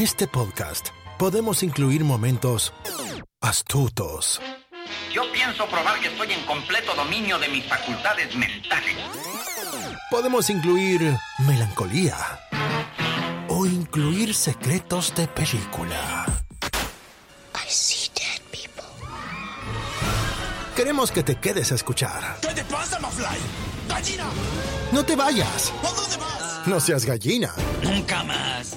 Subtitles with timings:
[0.00, 2.72] este podcast podemos incluir momentos
[3.40, 4.40] astutos,
[5.12, 8.96] Yo pienso probar que estoy en completo dominio de mis facultades mentales.
[10.10, 12.16] podemos incluir melancolía
[13.48, 16.26] o incluir secretos de película.
[17.54, 18.84] I see dead people.
[20.76, 22.38] Queremos que te quedes a escuchar.
[22.40, 23.26] ¿Qué te pasa, Mafly?
[23.88, 24.24] ¡Gallina!
[24.92, 26.66] No te vayas, ¿A dónde vas?
[26.66, 27.52] no seas gallina.
[27.82, 28.76] Nunca más.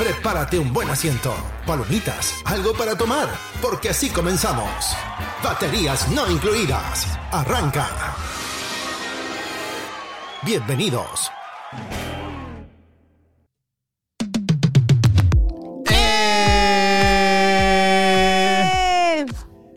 [0.00, 1.34] Prepárate un buen asiento,
[1.66, 3.28] palomitas, algo para tomar,
[3.60, 4.96] porque así comenzamos.
[5.44, 7.06] Baterías no incluidas.
[7.30, 7.86] Arranca.
[10.42, 11.30] Bienvenidos.
[15.90, 16.46] ¡Eh!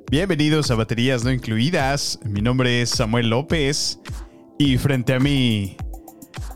[0.09, 2.17] Bienvenidos a Baterías No Incluidas.
[2.23, 3.99] Mi nombre es Samuel López
[4.57, 5.75] y frente a mí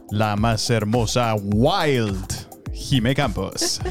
[0.09, 2.46] la más hermosa Wild
[2.78, 3.81] Jime Campos.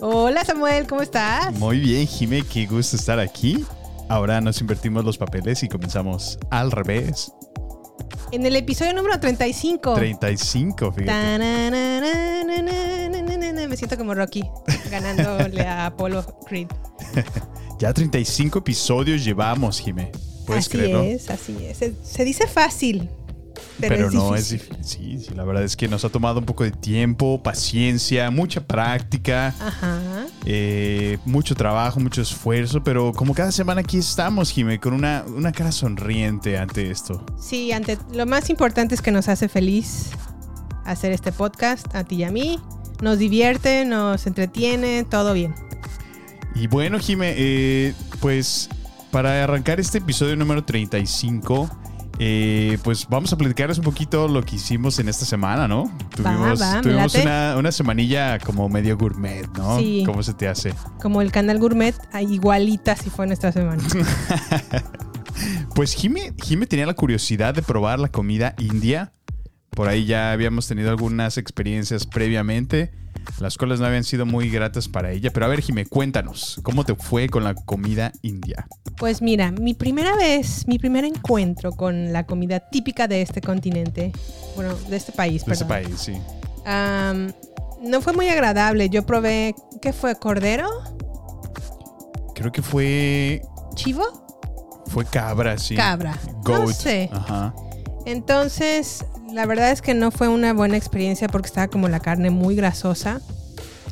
[0.00, 1.54] Hola Samuel, ¿cómo estás?
[1.54, 3.64] Muy bien, Jime, qué gusto estar aquí.
[4.08, 7.32] Ahora nos invertimos los papeles y comenzamos al revés.
[8.32, 9.94] En el episodio número 35.
[9.94, 11.38] 35, fíjate.
[13.68, 14.44] Me siento como Rocky,
[14.90, 16.68] ganándole a Apollo Creed.
[17.78, 20.10] Ya 35 episodios llevamos, Jime.
[20.44, 21.02] ¿Puedes así creerlo?
[21.04, 21.78] es, así es.
[21.78, 23.08] Se, se dice fácil,
[23.80, 24.84] pero, Pero, es no es difícil.
[24.84, 28.66] Sí, sí, la verdad es que nos ha tomado un poco de tiempo, paciencia, mucha
[28.66, 29.54] práctica.
[29.60, 30.26] Ajá.
[30.44, 35.52] Eh, mucho trabajo, mucho esfuerzo, pero como cada semana aquí estamos, Jime, con una, una
[35.52, 37.24] cara sonriente ante esto.
[37.38, 40.10] Sí, ante, lo más importante es que nos hace feliz
[40.84, 42.58] hacer este podcast, a ti y a mí.
[43.00, 45.54] Nos divierte, nos entretiene, todo bien.
[46.54, 48.68] Y bueno, Jime, eh, pues
[49.10, 51.70] para arrancar este episodio número 35,
[52.18, 55.90] eh, pues vamos a platicarles un poquito lo que hicimos en esta semana, ¿no?
[56.14, 59.78] Tuvimos, va, una, una semanilla como medio gourmet, ¿no?
[59.78, 60.02] Sí.
[60.04, 60.74] ¿Cómo se te hace?
[61.00, 63.82] Como el canal Gourmet, ah, igualita si fue nuestra semana.
[65.74, 69.12] Pues Jime, Jime tenía la curiosidad de probar la comida india.
[69.70, 72.90] Por ahí ya habíamos tenido algunas experiencias previamente,
[73.40, 75.30] las cuales no habían sido muy gratas para ella.
[75.32, 78.66] Pero a ver, Jime, cuéntanos, ¿cómo te fue con la comida india?
[78.96, 84.12] Pues mira, mi primera vez, mi primer encuentro con la comida típica de este continente,
[84.56, 86.14] bueno, de este país, De perdón, país, sí.
[87.82, 88.88] no fue muy agradable.
[88.90, 90.16] Yo probé, ¿qué fue?
[90.16, 90.68] ¿Cordero?
[92.34, 93.42] Creo que fue,
[93.74, 94.04] ¿Chivo?
[94.86, 95.74] fue cabra, sí.
[95.74, 96.18] Cabra.
[96.44, 96.60] Goat.
[96.60, 97.10] No sé.
[97.12, 97.54] Ajá.
[98.08, 102.30] Entonces, la verdad es que no fue una buena experiencia porque estaba como la carne
[102.30, 103.20] muy grasosa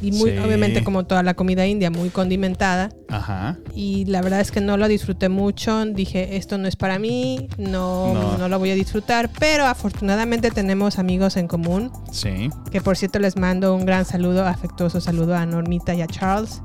[0.01, 0.39] y muy, Sí.
[0.39, 2.91] obviamente como toda la comida india, muy condimentada.
[3.09, 3.57] Ajá.
[3.75, 5.85] Y la verdad es que no lo disfruté mucho.
[5.87, 8.39] Dije, esto no es para mí, no, No.
[8.39, 8.49] no.
[8.49, 9.31] lo voy a disfrutar.
[9.39, 11.91] Pero afortunadamente tenemos amigos en común.
[12.11, 12.51] Sí.
[12.71, 16.61] Que por cierto les mando un gran saludo, afectuoso saludo a Normita y a Charles.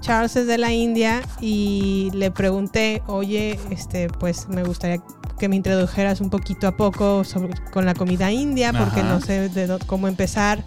[0.00, 5.02] Charles es de la India y le pregunté, oye, este, pues me gustaría
[5.38, 9.08] que me introdujeras un poquito a poco sobre, con la comida india, porque Ajá.
[9.08, 10.64] no sé de cómo empezar.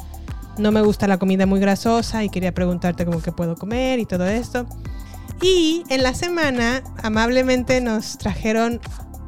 [0.57, 4.05] No me gusta la comida muy grasosa y quería preguntarte cómo que puedo comer y
[4.05, 4.65] todo esto.
[5.41, 8.79] Y en la semana, amablemente nos trajeron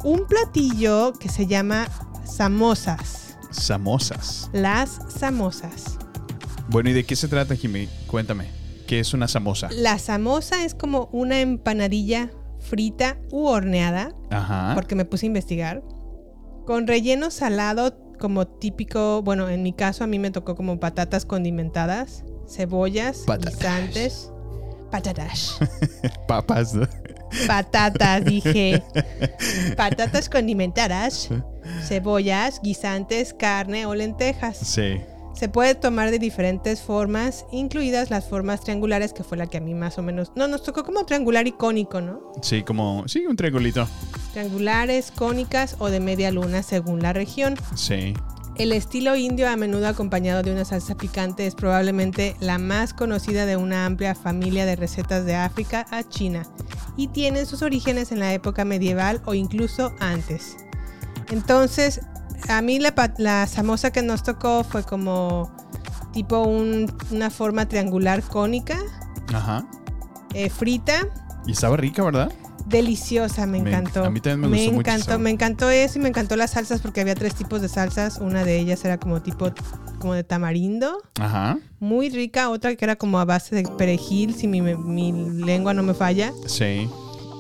[0.04, 1.88] un platillo que se llama
[2.26, 3.38] samosas.
[3.52, 4.50] Samosas.
[4.54, 5.98] Las samosas.
[6.70, 7.88] Bueno, ¿y de qué se trata, Jime?
[8.08, 8.63] Cuéntame.
[8.94, 9.70] ¿Qué es una samosa?
[9.72, 14.74] La samosa es como una empanadilla frita u horneada, Ajá.
[14.76, 15.82] porque me puse a investigar,
[16.68, 21.26] con relleno salado como típico, bueno, en mi caso a mí me tocó como patatas
[21.26, 23.56] condimentadas, cebollas, Patatas.
[23.56, 24.32] guisantes,
[24.92, 25.58] patatas,
[26.28, 26.88] Papas, ¿no?
[27.48, 28.84] patatas, dije,
[29.76, 31.30] patatas condimentadas,
[31.88, 34.56] cebollas, guisantes, carne o lentejas.
[34.58, 35.02] Sí.
[35.44, 39.60] Se puede tomar de diferentes formas, incluidas las formas triangulares, que fue la que a
[39.60, 40.32] mí más o menos...
[40.38, 42.32] No, nos tocó como triangular y cónico, ¿no?
[42.42, 43.06] Sí, como.
[43.10, 43.86] Sí, un triangulito.
[44.32, 47.56] Triangulares, cónicas o de media luna según la región.
[47.76, 48.14] Sí.
[48.56, 53.46] El estilo indio a menudo acompañado de una salsa picante es probablemente la más conocida
[53.46, 56.44] de una amplia familia de recetas de África a China
[56.96, 60.56] y tienen sus orígenes en la época medieval o incluso antes.
[61.32, 62.00] Entonces,
[62.50, 65.52] a mí la, la samosa que nos tocó fue como
[66.12, 68.78] tipo un- una forma triangular cónica,
[69.34, 69.66] Ajá.
[70.34, 71.08] eh, frita.
[71.48, 72.32] Y estaba rica, ¿verdad?
[72.66, 74.06] Deliciosa, me Me- encantó.
[74.06, 75.18] a mí también me gustó mucho encantó, esa.
[75.18, 78.20] me encantó eso y me encantó las salsas porque había tres tipos de salsas.
[78.20, 79.52] Una de ellas era como tipo
[80.00, 81.58] como de tamarindo, Ajá.
[81.80, 82.50] muy rica.
[82.50, 85.12] Otra que era como a base de perejil, si mi, mi
[85.44, 86.32] lengua no me falla.
[86.48, 86.90] Sí.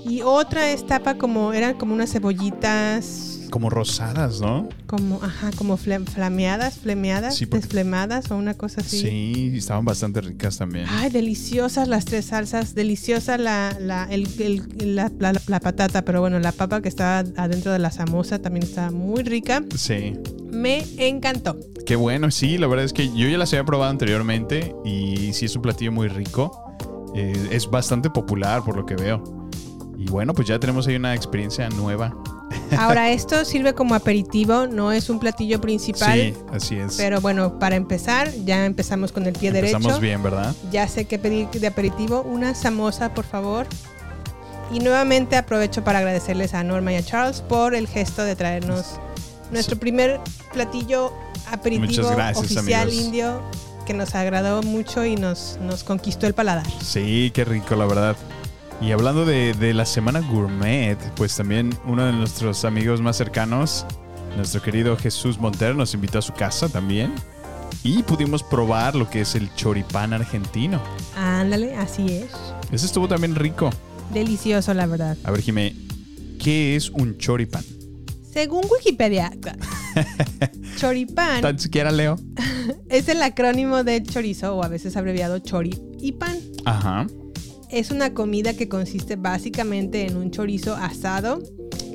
[0.05, 4.67] Y otra estaba como, eran como unas cebollitas Como rosadas, ¿no?
[4.87, 8.99] como, ajá, como flameadas, flemeadas, Sí, porque- desflemadas o una cosa así.
[8.99, 10.87] Sí, estaban bastante ricas también.
[10.89, 16.19] Ay, deliciosas las tres salsas, deliciosa la, la, el- el- la, la- la patata, pero
[16.19, 19.63] bueno, la papa que estaba adentro de la samosa también estaba muy rica.
[19.77, 20.15] Sí.
[20.51, 21.55] Me encantó.
[21.85, 25.45] Qué bueno, sí, la verdad es que yo ya las había probado anteriormente y sí
[25.45, 26.59] es un platillo muy rico.
[27.15, 29.23] Eh, es bastante popular por lo que veo.
[29.97, 32.15] Y bueno, pues ya tenemos ahí una experiencia nueva.
[32.77, 36.19] Ahora, esto sirve como aperitivo, no es un platillo principal.
[36.19, 36.95] Sí, así es.
[36.95, 40.01] Pero bueno, para empezar, ya empezamos con el pie Empezamos derecho.
[40.01, 40.55] bien, ¿verdad?
[40.71, 42.21] Ya sé qué pedir de aperitivo.
[42.21, 43.67] Una samosa, por favor.
[44.71, 48.99] Y nuevamente aprovecho para agradecerles a Norma y a Charles por el gesto de traernos
[49.51, 50.19] nuestro primer
[50.51, 51.13] platillo
[51.51, 53.05] aperitivo gracias, oficial amigos.
[53.05, 53.41] indio
[53.85, 56.65] que nos agradó mucho y nos, nos conquistó el paladar.
[56.81, 58.15] Sí, qué rico, la verdad.
[58.81, 63.85] Y hablando de, de la semana gourmet, pues también uno de nuestros amigos más cercanos,
[64.35, 67.13] nuestro querido Jesús Montero, nos invitó a su casa también.
[67.83, 70.81] Y pudimos probar lo que es el choripán argentino.
[71.17, 72.31] Ándale, así es.
[72.71, 73.69] Ese estuvo también rico.
[74.13, 75.17] Delicioso, la verdad.
[75.23, 75.75] A ver, Jimé,
[76.39, 77.63] ¿qué es un choripán?
[78.31, 79.31] Según Wikipedia,
[80.77, 82.17] choripán Tan siquiera leo.
[82.89, 86.37] es el acrónimo de chorizo o a veces abreviado chori y pan.
[86.65, 87.05] Ajá.
[87.73, 91.39] Es una comida que consiste básicamente en un chorizo asado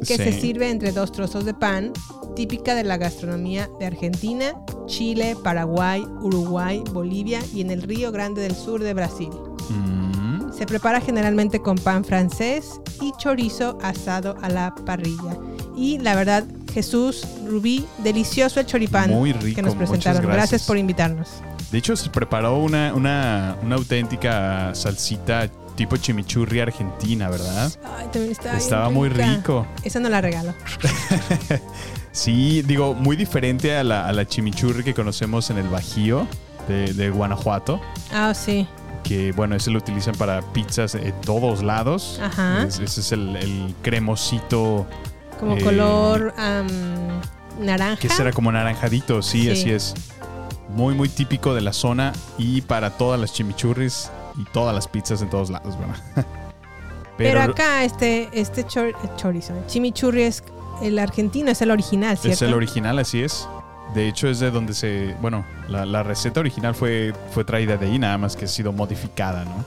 [0.05, 1.93] que se sirve entre dos trozos de pan,
[2.35, 4.55] típica de la gastronomía de Argentina,
[4.87, 9.31] Chile, Paraguay, Uruguay, Bolivia y en el Río Grande del Sur de Brasil.
[9.71, 15.39] Mm, Se prepara generalmente con pan francés y chorizo asado a la parrilla.
[15.77, 20.23] Y la verdad, Jesús, Rubí, delicioso el choripán Muy rico, que nos presentaron.
[20.23, 20.37] gracias.
[20.51, 21.29] gracias por invitarnos.
[21.71, 25.49] De hecho, se preparó una, una, una auténtica salsita
[25.79, 27.71] tipo chimichurri argentina, ¿verdad?
[27.97, 29.31] Ay, también estaba, Estaba muy rica.
[29.37, 29.67] rico.
[29.85, 30.53] Esa no la regalo.
[32.13, 36.27] Sí, digo, muy diferente a la, a la chimichurri que conocemos en el Bajío
[36.67, 37.81] de, de Guanajuato.
[38.13, 38.67] Ah, sí.
[39.05, 42.19] Que bueno, ese lo utilizan para pizzas en todos lados.
[42.21, 42.65] Ajá.
[42.65, 44.87] Es- ese es el, el cremosito
[45.39, 46.35] Como Eh, color
[47.61, 48.01] naranja.
[48.01, 49.23] que será como naranjadito.
[49.23, 49.51] Sí, Sí.
[49.51, 49.95] así es.
[50.71, 55.20] Muy, muy típico de la zona y para todas las chimichurris y todas las pizzas
[55.23, 55.96] en todos lados, ¿verdad?
[57.19, 60.44] Pero, acá este, este chor- chorizo, chimichurri es
[60.82, 62.35] el argentino, es el original, ¿cierto?
[62.35, 63.49] Es el original, así es.
[63.94, 65.17] De hecho, es de donde se.
[65.20, 68.73] Bueno, la, la receta original fue, fue traída de ahí, nada más que ha sido
[68.73, 69.64] modificada, ¿no?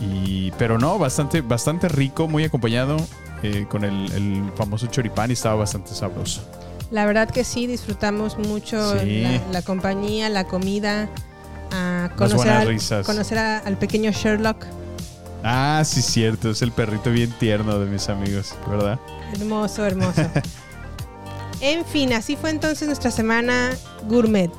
[0.00, 2.96] Y, pero no, bastante, bastante rico, muy acompañado
[3.42, 6.42] eh, con el, el famoso choripán y estaba bastante sabroso.
[6.90, 9.22] La verdad que sí, disfrutamos mucho Sí.
[9.22, 11.08] la, la compañía, la comida,
[11.72, 14.64] a conocer, al, conocer a- al pequeño Sherlock.
[15.42, 18.98] Ah, sí, cierto, es el perrito bien tierno de mis amigos, ¿verdad?
[19.32, 20.22] Hermoso, hermoso.
[21.60, 23.70] en fin, así fue entonces nuestra semana
[24.08, 24.50] gourmet.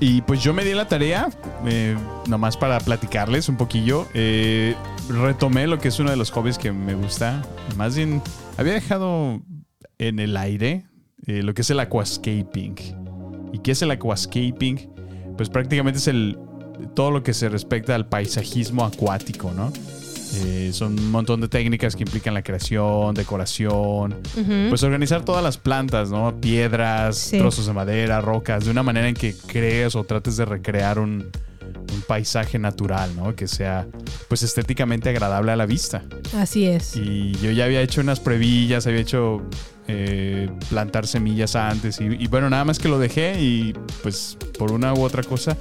[0.00, 1.28] Y pues yo me di la tarea,
[1.64, 1.96] eh,
[2.26, 4.08] nomás para platicarles un poquillo.
[4.14, 4.74] eh,
[5.08, 7.42] retomé lo que es uno de los hobbies que me gusta.
[7.76, 8.20] Más bien,
[8.56, 9.40] había dejado
[9.98, 10.86] en el aire
[11.26, 12.74] eh, lo que es el aquascaping.
[13.52, 14.90] ¿Y qué es el aquascaping?
[15.36, 16.38] Pues prácticamente es el
[16.94, 19.72] todo lo que se respecta al paisajismo acuático, ¿no?
[20.34, 24.16] Eh, son un montón de técnicas que implican la creación, decoración,
[24.70, 26.34] pues organizar todas las plantas, ¿no?
[26.40, 27.38] Piedras, Sí.
[27.38, 31.28] trozos de madera, rocas, de una manera en que crees o trates de recrear un,
[31.62, 33.34] un paisaje natural, ¿no?
[33.34, 33.86] Que sea
[34.28, 36.04] pues estéticamente agradable a la vista.
[36.36, 36.96] Así es.
[36.96, 39.42] Y yo ya había hecho unas pruebillas, había hecho
[39.88, 44.72] eh, plantar semillas antes y, y bueno, nada más que lo dejé y pues por
[44.72, 45.56] una u otra cosa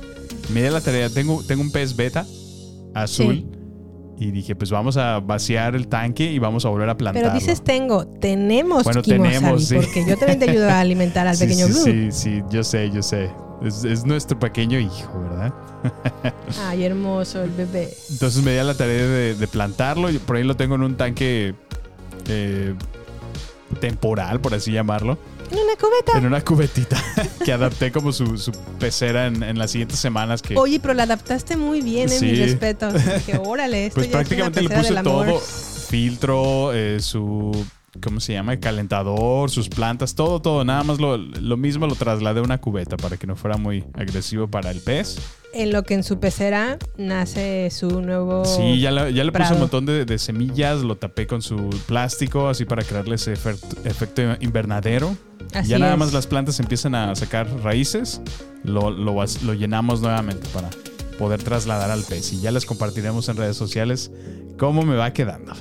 [0.53, 1.09] me di la tarea.
[1.09, 2.25] Tengo, tengo un pez beta
[2.93, 3.35] azul.
[3.35, 3.47] Sí.
[4.19, 7.29] Y dije, pues vamos a vaciar el tanque y vamos a volver a plantarlo.
[7.29, 9.75] Pero dices tengo, tenemos Bueno, tenemos, sí.
[9.75, 11.83] porque yo también te ayudo a alimentar al Sí, pequeño Blue.
[11.83, 13.31] Sí, sí, yo sé, yo sé.
[13.63, 15.53] Es, es nuestro pequeño hijo, ¿verdad?
[16.67, 17.95] Ay, hermoso el bebé.
[18.09, 20.09] Entonces me di a la tarea de, de plantarlo.
[20.09, 21.53] y Por ahí lo tengo en un tanque
[22.27, 22.73] eh,
[23.79, 25.17] temporal, por así llamarlo.
[25.51, 26.17] En una cubeta.
[26.17, 26.97] En una cubetita
[27.45, 30.41] que adapté como su, su pecera en, en las siguientes semanas.
[30.41, 32.25] Que, Oye, pero la adaptaste muy bien, en Sí.
[32.27, 32.91] mi respeto.
[32.91, 35.39] Dije, órale, esto pues prácticamente le puse todo.
[35.39, 37.65] Filtro, eh, su,
[38.01, 38.53] ¿cómo se llama?
[38.53, 40.63] El calentador, sus plantas, todo, todo.
[40.63, 43.83] Nada más lo, lo mismo lo trasladé a una cubeta para que no fuera muy
[43.93, 45.17] agresivo para el pez.
[45.53, 48.45] En lo que en su pecera nace su nuevo.
[48.45, 51.69] Sí, ya, le- ya le puse un montón de, de semillas, lo tapé con su
[51.87, 55.17] plástico, así para crearle ese efecto, invernadero.
[55.53, 55.99] Así ya nada es.
[55.99, 58.21] más las plantas empiezan a sacar raíces,
[58.63, 60.69] lo, lo, lo llenamos nuevamente para
[61.19, 62.31] poder trasladar al pez.
[62.31, 64.09] Y ya les compartiremos en redes sociales
[64.57, 65.53] cómo me va quedando.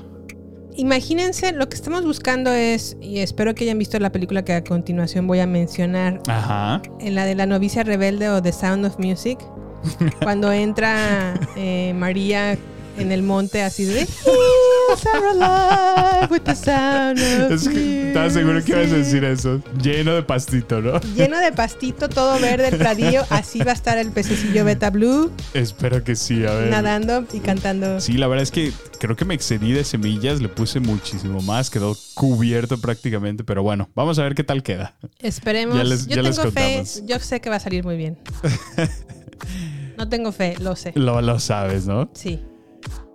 [0.76, 4.64] Imagínense, lo que estamos buscando es, y espero que hayan visto la película que a
[4.64, 6.80] continuación voy a mencionar, Ajá.
[7.00, 9.38] en la de la novicia rebelde o The Sound of Music,
[10.22, 12.56] cuando entra eh, María
[12.98, 14.06] en el monte así de
[14.90, 19.24] "Hills are alive with the sound of Es que estaba seguro que ibas a decir
[19.24, 19.62] eso.
[19.82, 21.00] Lleno de pastito, ¿no?
[21.16, 25.30] Lleno de pastito, todo verde, el pradillo, así va a estar el pececillo Beta Blue
[25.54, 26.70] Espero que sí, a ver.
[26.70, 28.00] nadando y cantando.
[28.00, 31.70] Sí, la verdad es que creo que me excedí de semillas, le puse muchísimo más,
[31.70, 34.94] quedó cubierto prácticamente, pero bueno, vamos a ver qué tal queda.
[35.20, 35.76] Esperemos.
[35.76, 38.18] Ya les- yo ya tengo fe, yo sé que va a salir muy bien.
[39.96, 40.92] No tengo fe, lo sé.
[40.94, 42.10] Lo, lo sabes, ¿no?
[42.14, 42.40] Sí.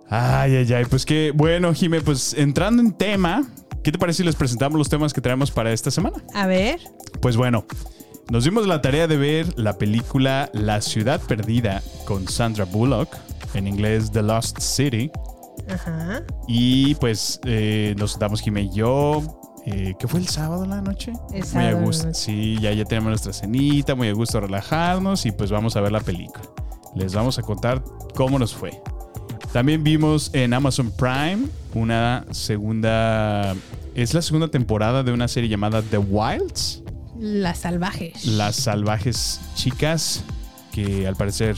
[0.08, 3.44] Ay, ay, ay, pues que bueno, Jime, pues entrando en tema,
[3.82, 6.22] ¿qué te parece si les presentamos los temas que traemos para esta semana?
[6.34, 6.78] A ver,
[7.20, 7.64] Pues bueno,
[8.30, 13.16] nos dimos la tarea de ver la película La ciudad perdida con Sandra Bullock,
[13.54, 15.10] en inglés The Lost City.
[15.68, 16.22] ajá.
[16.46, 19.22] Y pues eh, nos sentamos Jime y yo.
[19.66, 21.12] Eh, ¿Qué fue el sábado en la noche?
[21.34, 22.14] El muy a gusto.
[22.14, 25.90] Sí, ya, ya tenemos nuestra cenita, muy a gusto relajarnos y pues vamos a ver
[25.90, 26.44] la película.
[26.94, 27.82] Les vamos a contar
[28.14, 28.80] cómo nos fue.
[29.56, 33.54] También vimos en Amazon Prime una segunda.
[33.94, 36.82] Es la segunda temporada de una serie llamada The Wilds.
[37.18, 38.26] Las salvajes.
[38.26, 40.22] Las salvajes chicas
[40.72, 41.56] que al parecer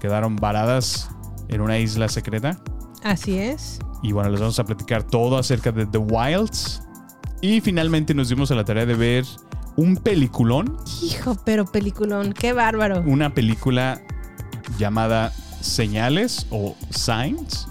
[0.00, 1.10] quedaron varadas
[1.48, 2.58] en una isla secreta.
[3.04, 3.80] Así es.
[4.02, 6.80] Y bueno, les vamos a platicar todo acerca de The Wilds.
[7.42, 9.26] Y finalmente nos dimos a la tarea de ver
[9.76, 13.02] un peliculón, Hijo, pero peliculón, qué bárbaro.
[13.02, 14.00] una película
[14.78, 17.66] llamada Señales o Signs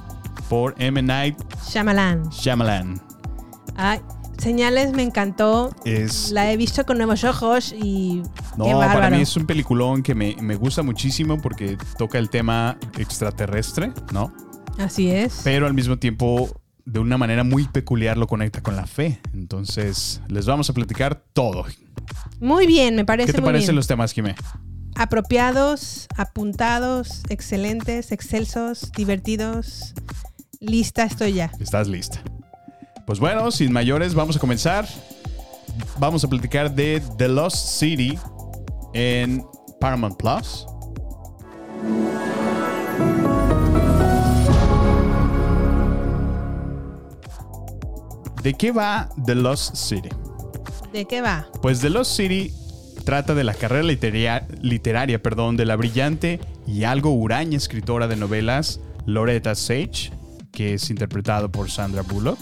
[0.49, 1.01] por M.
[1.01, 1.37] Night
[1.69, 2.29] Shyamalan.
[2.29, 3.01] Shyamalan.
[3.75, 3.99] Ay,
[4.37, 5.75] señales me encantó.
[5.85, 8.21] Es, La he visto con nuevos ojos y
[8.57, 12.29] no, qué para mí es un peliculón que me, me gusta muchísimo porque toca el
[12.29, 14.33] tema extraterrestre, ¿no?
[14.77, 15.41] Así es.
[15.43, 16.49] Pero al mismo tiempo,
[16.85, 19.19] de una manera muy peculiar, lo conecta con la fe.
[19.33, 21.65] Entonces, les vamos a platicar todo.
[22.39, 23.75] Muy bien, me parece ¿Qué te muy parecen bien.
[23.77, 24.35] los temas, Jimé?
[24.97, 29.93] Apropiados, apuntados, excelentes, excelsos, divertidos.
[30.61, 31.51] Lista estoy ya.
[31.59, 32.21] Estás lista.
[33.05, 34.87] Pues bueno, sin mayores, vamos a comenzar.
[35.99, 38.17] Vamos a platicar de The Lost City
[38.93, 39.45] en
[39.81, 40.65] Paramount Plus.
[48.41, 50.09] ¿De qué va The Lost City?
[50.93, 51.47] ¿De qué va?
[51.61, 52.53] Pues The Lost City
[53.05, 53.83] trata de la carrera
[54.61, 60.11] literaria, perdón, de la brillante y algo huraña escritora de novelas Loretta Sage,
[60.51, 62.39] que es interpretado por Sandra Bullock,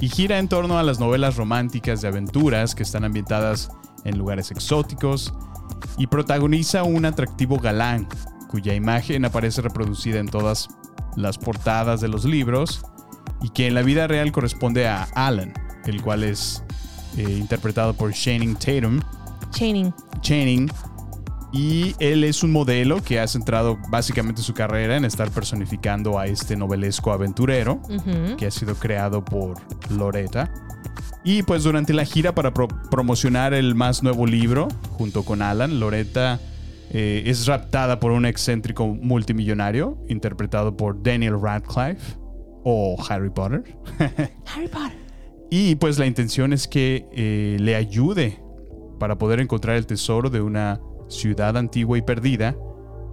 [0.00, 3.70] y gira en torno a las novelas románticas de aventuras que están ambientadas
[4.04, 5.32] en lugares exóticos
[5.96, 8.08] y protagoniza un atractivo galán
[8.48, 10.68] cuya imagen aparece reproducida en todas
[11.16, 12.82] las portadas de los libros
[13.42, 15.52] y que en la vida real corresponde a Alan,
[15.86, 16.62] el cual es
[17.16, 19.00] eh, interpretado por Channing Tatum.
[19.52, 19.92] Chaining.
[20.20, 20.70] Channing.
[21.52, 26.26] Y él es un modelo que ha centrado básicamente su carrera en estar personificando a
[26.26, 27.82] este novelesco aventurero
[28.38, 29.56] que ha sido creado por
[29.90, 30.50] Loretta.
[31.24, 35.78] Y pues durante la gira para pro- promocionar el más nuevo libro, junto con Alan,
[35.78, 36.40] Loretta
[36.90, 42.16] eh, es raptada por un excéntrico multimillonario, interpretado por Daniel Radcliffe
[42.64, 43.62] o Harry Potter.
[43.98, 44.96] Harry Potter.
[45.50, 48.42] Y pues la intención es que eh, le ayude
[48.98, 52.56] para poder encontrar el tesoro de una ciudad antigua y perdida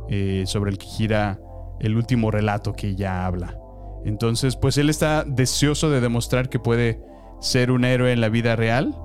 [0.10, 1.40] eh, sobre el que gira
[1.80, 3.58] el último relato que ella habla.
[4.06, 7.02] Entonces, pues él está deseoso de demostrar que puede
[7.42, 8.96] ser un héroe en la vida real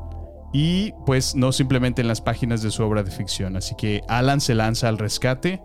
[0.52, 3.56] y pues no simplemente en las páginas de su obra de ficción.
[3.56, 5.60] Así que Alan se lanza al rescate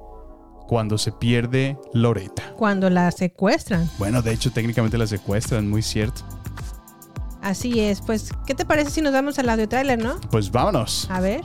[0.67, 2.53] cuando se pierde Loretta.
[2.57, 3.89] Cuando la secuestran.
[3.97, 6.21] Bueno, de hecho técnicamente la secuestran, muy cierto.
[7.49, 7.99] Así es.
[8.01, 10.21] Pues, ¿qué te parece si nos vamos al audio trailer, no?
[10.29, 11.07] Pues vámonos.
[11.09, 11.41] A ver.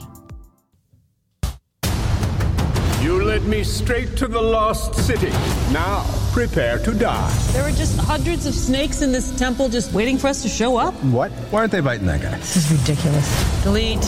[3.03, 5.31] You led me straight to the lost city.
[5.73, 7.31] Now, prepare to die.
[7.53, 10.77] There were just hundreds of snakes in this temple just waiting for us to show
[10.77, 10.93] up.
[11.05, 11.31] What?
[11.49, 12.37] Why aren't they biting that guy?
[12.37, 13.27] This is ridiculous.
[13.63, 14.05] Delete.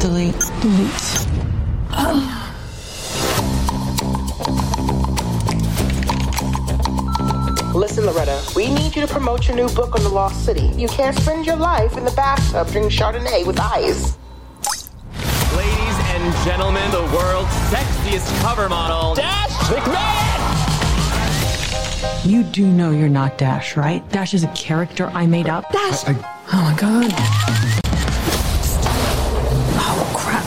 [0.00, 0.40] Delete.
[0.62, 2.43] Delete.
[8.04, 8.52] Listen Loretta.
[8.54, 10.70] We need you to promote your new book on the Lost City.
[10.76, 14.16] You can't spend your life in the bathtub drinking Chardonnay with ice.
[15.56, 20.42] Ladies and gentlemen, the world's sexiest cover model, Dash McMahon!
[22.28, 24.06] You do know you're not Dash, right?
[24.10, 25.70] Dash is a character I made up.
[25.72, 26.04] Dash!
[26.06, 27.10] Oh my god.
[29.76, 30.44] Oh crap.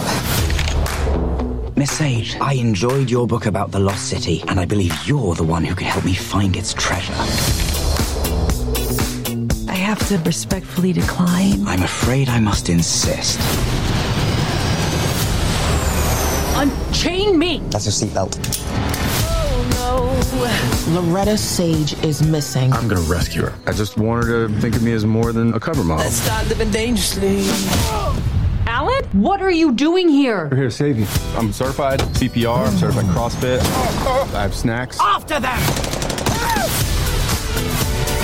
[1.78, 5.44] Miss Sage, I enjoyed your book about the Lost City, and I believe you're the
[5.44, 7.14] one who can help me find its treasure.
[10.08, 11.68] I have to respectfully decline.
[11.68, 13.42] I'm afraid I must insist.
[16.56, 17.62] Unchain me!
[17.72, 18.38] That's your seatbelt.
[19.80, 22.72] Oh, Loretta Sage is missing.
[22.72, 23.54] I'm gonna rescue her.
[23.66, 26.10] I just want her to think of me as more than a cover model.
[26.10, 27.44] start living dangerously.
[28.66, 29.04] Alan?
[29.12, 30.48] What are you doing here?
[30.50, 31.08] We're here to save you.
[31.36, 33.60] I'm certified CPR, I'm certified CrossFit.
[34.34, 34.98] I have snacks.
[35.02, 35.97] After them!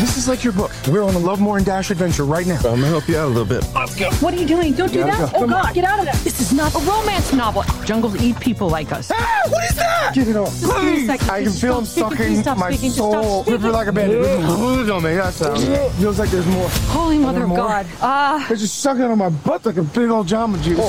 [0.04, 0.70] This is like your book.
[0.90, 2.58] We're on a Love More and Dash adventure right now.
[2.58, 3.64] I'm gonna help you out a little bit.
[3.74, 4.12] Let's go.
[4.16, 4.74] What are you doing?
[4.74, 5.18] Don't do that.
[5.32, 5.38] go.
[5.38, 5.74] Oh Come god, on.
[5.74, 6.14] get out of there.
[6.26, 7.64] This is not a romance novel.
[7.86, 9.10] Jungles eat people like us.
[9.16, 10.12] Ah, what is that?
[10.14, 10.50] Get it off.
[10.60, 11.30] Just give me a second.
[11.30, 12.90] I can Just feel him sucking stop my speaking.
[12.90, 13.44] Just stop soul.
[13.44, 13.62] speaking.
[13.62, 14.42] Ripper like a bandit.
[14.42, 15.16] Hold on me.
[15.16, 15.64] That sounds.
[15.98, 16.68] Feels like there's more.
[16.92, 17.56] Holy mother of?
[17.56, 17.88] God.
[18.02, 20.80] Ah, They're just sucking on my butt like a big old Jamba Juice.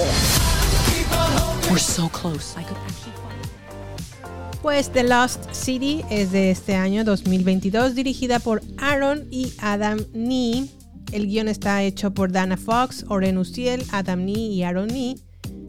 [1.70, 2.56] we're so close.
[2.56, 2.93] I could actually find
[4.64, 10.64] Pues The Lost City es de este año 2022, dirigida por Aaron y Adam Nee.
[11.12, 15.16] El guion está hecho por Dana Fox, Oren Uziel, Adam Nee y Aaron Nee.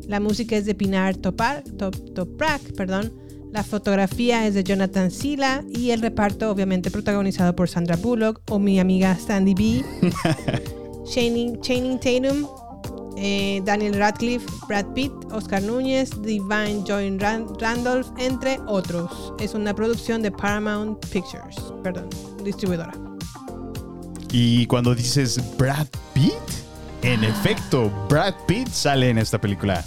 [0.08, 3.12] La música es de Pinar Topar, Top- Toprak, perdón.
[3.52, 8.60] La fotografía es de Jonathan Sila y el reparto obviamente protagonizado por Sandra Bullock o
[8.60, 9.84] mi amiga Sandy B.
[11.14, 12.48] Channing, Channing Tatum,
[13.18, 19.34] eh, Daniel Radcliffe, Brad Pitt, Oscar Núñez, Divine Joy Ran- Randolph, entre otros.
[19.40, 22.10] Es una producción de Paramount Pictures, perdón,
[22.44, 22.94] distribuidora.
[24.32, 26.34] Y cuando dices Brad Pitt,
[27.02, 29.84] en efecto, Brad Pitt sale en esta película.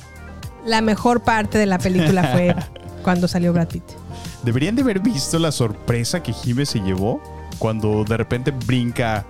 [0.64, 2.54] La mejor parte de la película fue
[3.02, 3.85] cuando salió Brad Pitt.
[4.42, 7.20] Deberían de haber visto la sorpresa que Jime se llevó
[7.58, 9.26] cuando de repente brinca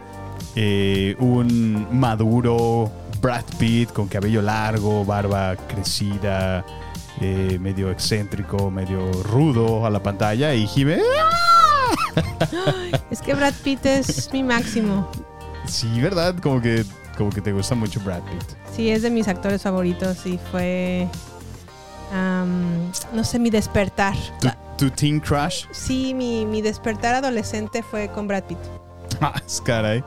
[0.55, 6.65] eh, un maduro Brad Pitt con cabello largo, barba crecida,
[7.21, 11.01] eh, medio excéntrico, medio rudo a la pantalla y Jime...
[13.11, 15.09] Es que Brad Pitt es mi máximo.
[15.67, 16.37] Sí, ¿verdad?
[16.43, 16.85] Como que,
[17.17, 18.45] como que te gusta mucho Brad Pitt.
[18.75, 21.09] Sí, es de mis actores favoritos y fue,
[23.13, 24.15] no sé, mi despertar.
[24.41, 25.65] ¿Tu, tu teen crush?
[25.71, 28.59] Sí, mi, mi despertar adolescente fue con Brad Pitt.
[29.21, 30.05] Ah, caray.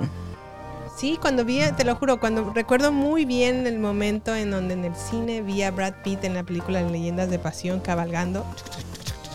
[0.98, 4.86] Sí, cuando vi, te lo juro, cuando recuerdo muy bien el momento en donde en
[4.86, 8.46] el cine vi a Brad Pitt en la película Leyendas de Pasión cabalgando,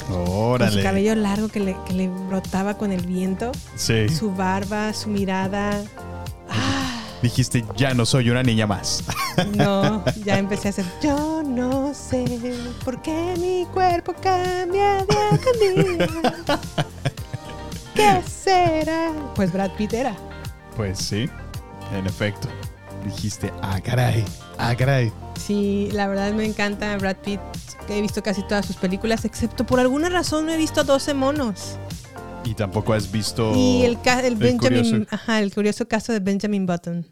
[0.06, 0.82] con su Órale.
[0.82, 4.08] cabello largo que le, que le brotaba con el viento, Sí.
[4.08, 5.82] su barba, su mirada.
[7.22, 9.02] Dijiste, ya no soy una niña más.
[9.54, 12.24] No, ya empecé a hacer, yo no sé
[12.86, 16.08] por qué mi cuerpo cambia día con día.
[17.94, 19.12] ¿Qué será?
[19.34, 20.16] Pues Brad Pitt era.
[20.74, 21.28] Pues sí,
[21.94, 22.48] en efecto.
[23.04, 24.24] Dijiste, ah, caray,
[24.58, 25.12] ah, caray.
[25.40, 27.40] Sí, la verdad me encanta Brad Pitt.
[27.88, 31.78] He visto casi todas sus películas, excepto por alguna razón no he visto 12 monos.
[32.44, 33.52] Y tampoco has visto.
[33.54, 33.96] y el,
[34.36, 37.06] Benjamin, curioso- ajá, el curioso caso de Benjamin Button.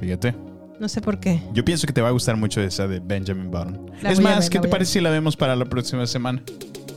[0.00, 0.34] Fíjate.
[0.80, 1.42] No sé por qué.
[1.52, 3.90] Yo pienso que te va a gustar mucho esa de Benjamin Button.
[4.02, 6.42] La es más, ver, ¿qué te parece si la vemos para la próxima semana?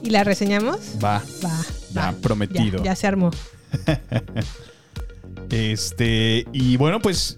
[0.04, 0.78] ¿Y la reseñamos?
[1.04, 1.60] Va, Va.
[1.92, 2.12] ya, va.
[2.14, 2.80] prometido.
[2.80, 3.32] Ya, ya se armó.
[5.52, 7.38] Este, y bueno, pues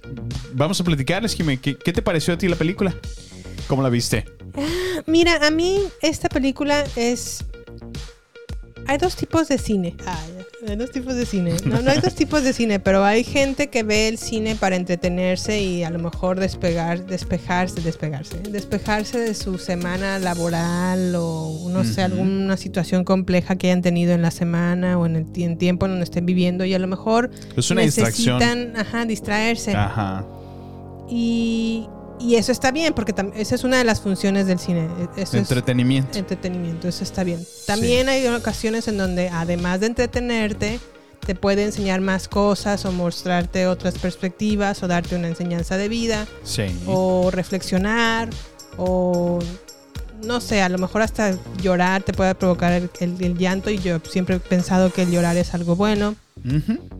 [0.53, 1.57] vamos a platicarles, Jimé.
[1.57, 2.95] ¿Qué, qué te pareció a ti la película?
[3.67, 4.25] ¿Cómo la viste?
[5.05, 7.43] Mira, a mí esta película es.
[8.87, 9.95] Hay dos tipos de cine.
[10.05, 10.42] Ah, ya.
[10.67, 11.53] Hay dos tipos de cine.
[11.65, 14.75] No, no hay dos tipos de cine, pero hay gente que ve el cine para
[14.75, 21.83] entretenerse y a lo mejor despegar, despejarse, despegarse, despejarse de su semana laboral o no
[21.83, 25.85] sé, alguna situación compleja que hayan tenido en la semana o en el en tiempo
[25.85, 28.39] en donde estén viviendo y a lo mejor Es una distracción.
[28.39, 29.75] necesitan, ajá, distraerse.
[29.75, 30.25] Ajá.
[31.09, 31.87] Y,
[32.19, 34.87] y eso está bien, porque esa es una de las funciones del cine.
[35.17, 36.17] e- es Entretenimiento.
[36.17, 37.45] entretenimiento, eso está bien.
[37.65, 40.79] También hay ocasiones en donde, además de entretenerte,
[41.25, 46.27] te puede enseñar más cosas o mostrarte otras perspectivas o darte una enseñanza de vida
[46.43, 46.63] Sí.
[46.85, 48.29] o reflexionar
[48.77, 49.39] o
[50.23, 53.77] no sé, a lo mejor hasta llorar te puede provocar el, el- el llanto y
[53.79, 56.15] yo siempre he pensado que el llorar es algo bueno.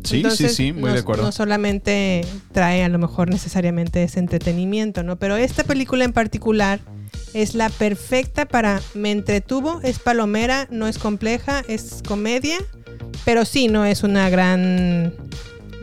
[0.03, 1.23] Sí, Entonces, sí, sí, muy no, de acuerdo.
[1.23, 5.17] No solamente trae a lo mejor necesariamente ese entretenimiento, ¿no?
[5.17, 6.79] Pero esta película en particular
[7.33, 12.57] es la perfecta para me entretuvo, es palomera, no es compleja, es comedia,
[13.25, 15.13] pero sí, no es una gran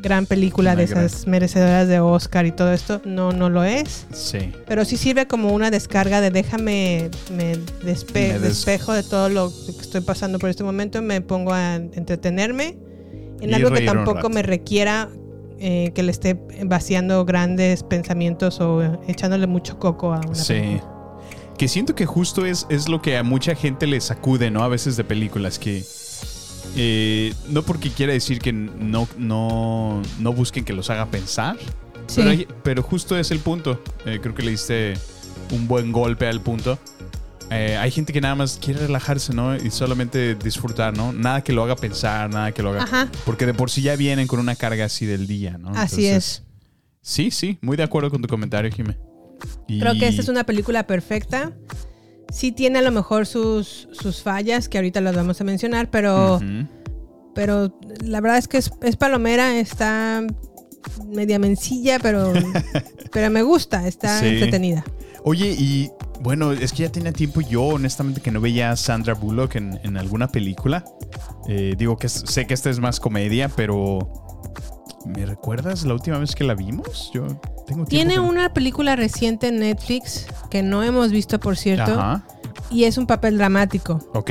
[0.02, 3.02] gran película Una de gran- esas merecedoras de Oscar y todo esto.
[3.04, 4.06] No, no lo es.
[4.14, 4.50] Sí.
[4.66, 9.28] Pero sí sirve como una descarga de déjame, me, despe- Me des- despejo de todo
[9.28, 12.78] lo que estoy pasando por este momento, me pongo a entretenerme
[13.40, 15.08] en algo que tampoco me requiera
[15.58, 20.54] eh, que le esté vaciando grandes pensamientos o echándole mucho coco a una Sí.
[20.54, 20.96] película.
[21.58, 24.62] Que siento que justo es, es lo que a mucha gente le sacude, ¿no?
[24.62, 25.84] A veces de películas que...
[26.76, 31.56] eh, no porque quiera decir que no, no, no busquen que los haga pensar,
[32.06, 32.16] Sí.
[32.16, 33.80] pero, hay- pero justo es el punto.
[34.06, 34.94] Eh, creo que le diste
[35.52, 36.78] un buen golpe al punto.
[37.50, 39.56] Eh, hay gente que nada más quiere relajarse, ¿no?
[39.56, 41.12] Y solamente disfrutar, ¿no?
[41.12, 42.84] Nada que lo haga pensar, nada que lo haga...
[42.84, 43.08] Ajá.
[43.24, 45.70] Porque de por sí ya vienen con una carga así del día, ¿no?
[45.74, 46.44] Así es.
[47.02, 48.96] Sí, sí, muy de acuerdo con tu comentario, Jimé.
[49.66, 51.52] Y- Creo que esta es una película perfecta.
[52.32, 56.40] Sí tiene a lo mejor sus, sus fallas, que ahorita las vamos a mencionar, pero,
[57.34, 60.24] pero la verdad es que es, es palomera, está
[61.08, 62.32] media mencilla, pero,
[63.12, 64.26] pero me gusta, está Sí.
[64.26, 64.84] entretenida.
[65.24, 69.14] Oye, y bueno, es que ya tenía tiempo yo, honestamente, que no veía a Sandra
[69.14, 70.84] Bullock en, en alguna película.
[71.48, 73.98] Eh, digo que sé que esta es más comedia, pero
[75.06, 77.10] ¿me recuerdas la última vez que la vimos?
[77.12, 77.26] Yo
[77.66, 81.92] tengo tiempo Tiene que una película reciente en Netflix que no hemos visto, por cierto,
[81.92, 82.22] Ajá,
[82.70, 84.00] y es un papel dramático.
[84.14, 84.30] ok.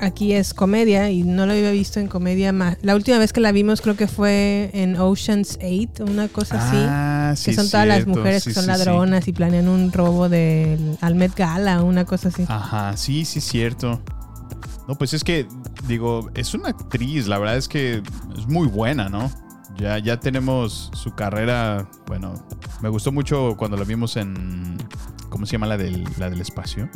[0.00, 2.76] Aquí es comedia y no lo había visto en comedia más.
[2.82, 6.76] La última vez que la vimos creo que fue en Ocean's 8, una cosa así.
[7.32, 9.92] Ah, sí, que son todas las mujeres Sí, que son sí, ladronas y planean un
[9.92, 12.44] robo del al Met Gala, una cosa así.
[12.48, 14.00] Ajá, sí, sí, cierto.
[14.88, 15.46] No, pues es que,
[15.86, 18.02] digo, es una actriz, la verdad es que
[18.36, 19.30] es muy buena, ¿no?
[19.78, 22.34] Ya, ya tenemos su carrera, bueno,
[22.82, 24.76] me gustó mucho cuando la vimos en,
[25.30, 26.88] ¿cómo se llama la del, la del espacio?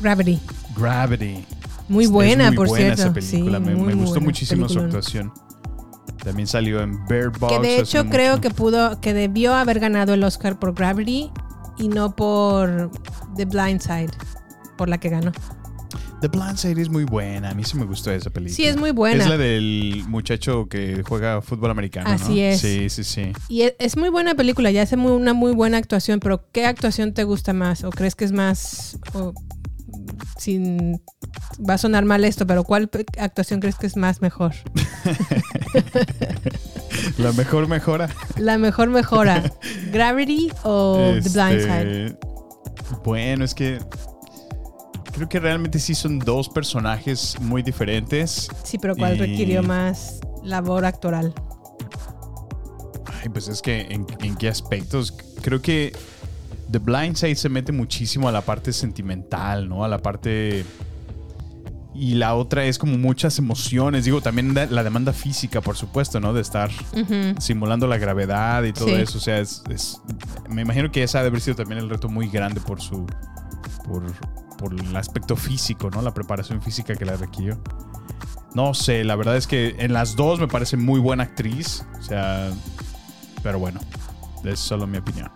[0.00, 0.40] Gravity.
[0.76, 1.44] Gravity.
[1.88, 3.02] Muy Es- es buena, muy por buena cierto.
[3.02, 5.32] esa película, Sí, me, gustó buena muchísimo su actuación.
[6.26, 7.54] También salió en Bear Box.
[7.54, 8.40] Que de hecho creo mucho.
[8.40, 11.30] que pudo, que debió haber ganado el Oscar por Gravity
[11.78, 12.90] y no por
[13.36, 14.10] The Blind Side,
[14.76, 15.30] por la que ganó.
[16.20, 18.56] The Blind Side es muy buena, a mí sí me gustó esa película.
[18.56, 19.22] Sí, es muy buena.
[19.22, 22.40] Es la del muchacho que juega fútbol americano, Así ¿no?
[22.40, 22.60] es.
[22.60, 23.32] Sí, sí, sí.
[23.48, 26.66] Y es, es muy buena película, ya hace muy, una muy buena actuación, pero ¿qué
[26.66, 27.84] actuación te gusta más?
[27.84, 28.98] ¿O crees que es más...
[29.14, 29.32] o,
[30.38, 31.02] sin,
[31.68, 34.54] va a sonar mal esto, pero ¿cuál actuación crees que es más mejor?
[37.18, 38.08] La mejor mejora.
[38.36, 39.52] La mejor mejora,
[39.92, 42.18] Gravity o The Blind Este, Side.
[43.04, 43.78] Bueno, es que
[45.12, 48.48] creo que realmente sí son dos personajes muy diferentes.
[48.64, 51.32] Sí, pero ¿cuál y- requirió más labor actoral?
[53.22, 55.16] Ay, pues es que en, en qué aspectos.
[55.42, 55.92] Creo que
[56.70, 59.84] The Blind Side se mete muchísimo a la parte sentimental, ¿no?
[59.84, 60.64] A la parte.
[61.94, 64.04] Y la otra es como muchas emociones.
[64.04, 66.34] Digo, también la demanda física, por supuesto, ¿no?
[66.34, 67.40] De estar Ujú.
[67.40, 68.94] simulando la gravedad y todo Sí.
[68.94, 69.16] eso.
[69.16, 70.00] O sea, es, es-
[70.50, 73.06] me imagino que esa ha de haber sido también el reto muy grande por su.
[73.86, 74.02] por,
[74.58, 76.02] por el aspecto físico, ¿no?
[76.02, 77.58] La preparación física que la requirió.
[78.54, 81.86] No sé, la verdad es que en las dos me parece muy buena actriz.
[81.98, 82.50] O sea.
[83.42, 83.78] Pero bueno,
[84.44, 85.30] es solo mi opinión.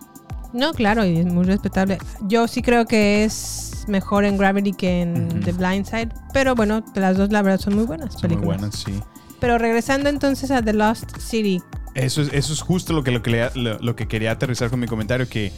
[0.52, 1.98] No, claro, y es muy respetable.
[2.26, 5.40] Yo sí creo que es mejor en Gravity que en.
[5.40, 8.60] The Blind Side, pero bueno, las dos la verdad son muy buenas Son muy películas.
[8.60, 8.92] buenas, sí.
[9.40, 11.60] Pero regresando entonces a The Lost City,
[11.94, 14.80] Eso es, eso es justo lo que, lo, que lo- lo que quería aterrizar con
[14.80, 15.50] mi comentario, que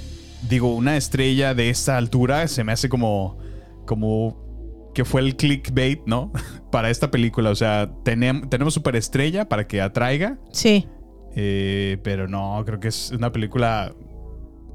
[0.48, 3.38] digo, una estrella de esta altura se me hace como,
[3.86, 6.32] como que fue el clickbait, ¿no?
[6.70, 7.50] para esta película.
[7.50, 10.86] O sea, tenem- tenemos superestrella para que atraiga, sí.
[11.34, 13.92] eh, pero no, creo que es una película,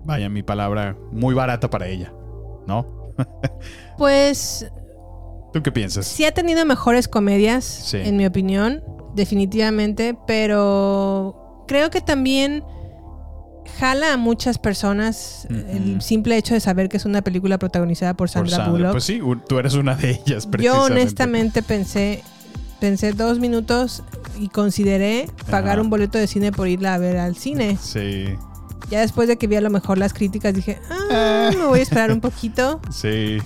[0.08, 2.12] vaya mi palabra, muy barata para ella,
[2.66, 3.14] ¿no?
[3.98, 4.68] Pues
[5.54, 6.06] ¿Tú qué piensas?
[6.08, 7.98] sí ha tenido mejores comedias, Sí.
[7.98, 8.84] en mi opinión,
[9.16, 12.64] definitivamente, pero creo que también
[13.80, 18.26] jala a muchas personas el simple hecho de saber que es una película protagonizada por
[18.26, 18.72] Por Sandra Sandra.
[18.72, 18.92] Bullock.
[18.94, 22.24] Pues sí, tú eres una de ellas, Yo honestamente pensé,
[22.80, 24.04] pensé dos minutos
[24.40, 25.82] y consideré pagar Ajá.
[25.82, 27.78] un boleto de cine por irla a ver al cine.
[27.82, 28.26] Sí,
[28.90, 30.80] Ya después de que vi a lo mejor las críticas dije,
[31.12, 32.80] ah, me voy a esperar un poquito.
[32.92, 33.38] sí.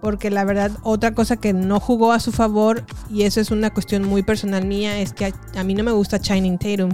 [0.00, 3.70] Porque la verdad, otra cosa que no jugó a su favor, y eso es una
[3.72, 6.90] cuestión muy personal mía, es que a, a mí no me gusta Shining Tatum.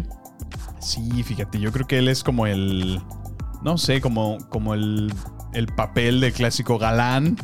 [0.80, 3.00] Sí, fíjate, yo creo que él es como el.
[3.62, 5.12] No sé, como, como el,
[5.52, 7.36] el papel de clásico galán.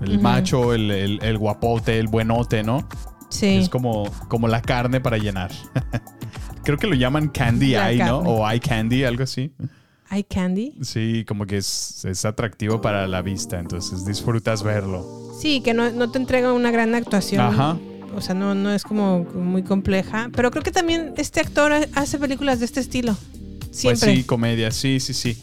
[0.00, 2.88] El macho, el, el- el guapote, el buenote, ¿no?
[3.28, 3.56] Sí.
[3.58, 5.50] Es como, como la carne para llenar.
[6.64, 8.20] creo que lo llaman candy La eye, ¿no?
[8.20, 9.52] O eye candy, algo así.
[10.12, 10.74] ¿Hay candy?
[10.82, 15.32] Sí, como que es, es atractivo para la vista, entonces disfrutas verlo.
[15.40, 17.40] Sí, que no, no te entrega una gran actuación.
[17.40, 17.78] Ajá.
[18.16, 20.28] o sea, no, no es como muy compleja.
[20.34, 23.16] Pero creo que también este actor hace películas de este estilo.
[23.70, 24.06] Siempre.
[24.08, 25.38] Pues sí, comedia, sí, sí, sí.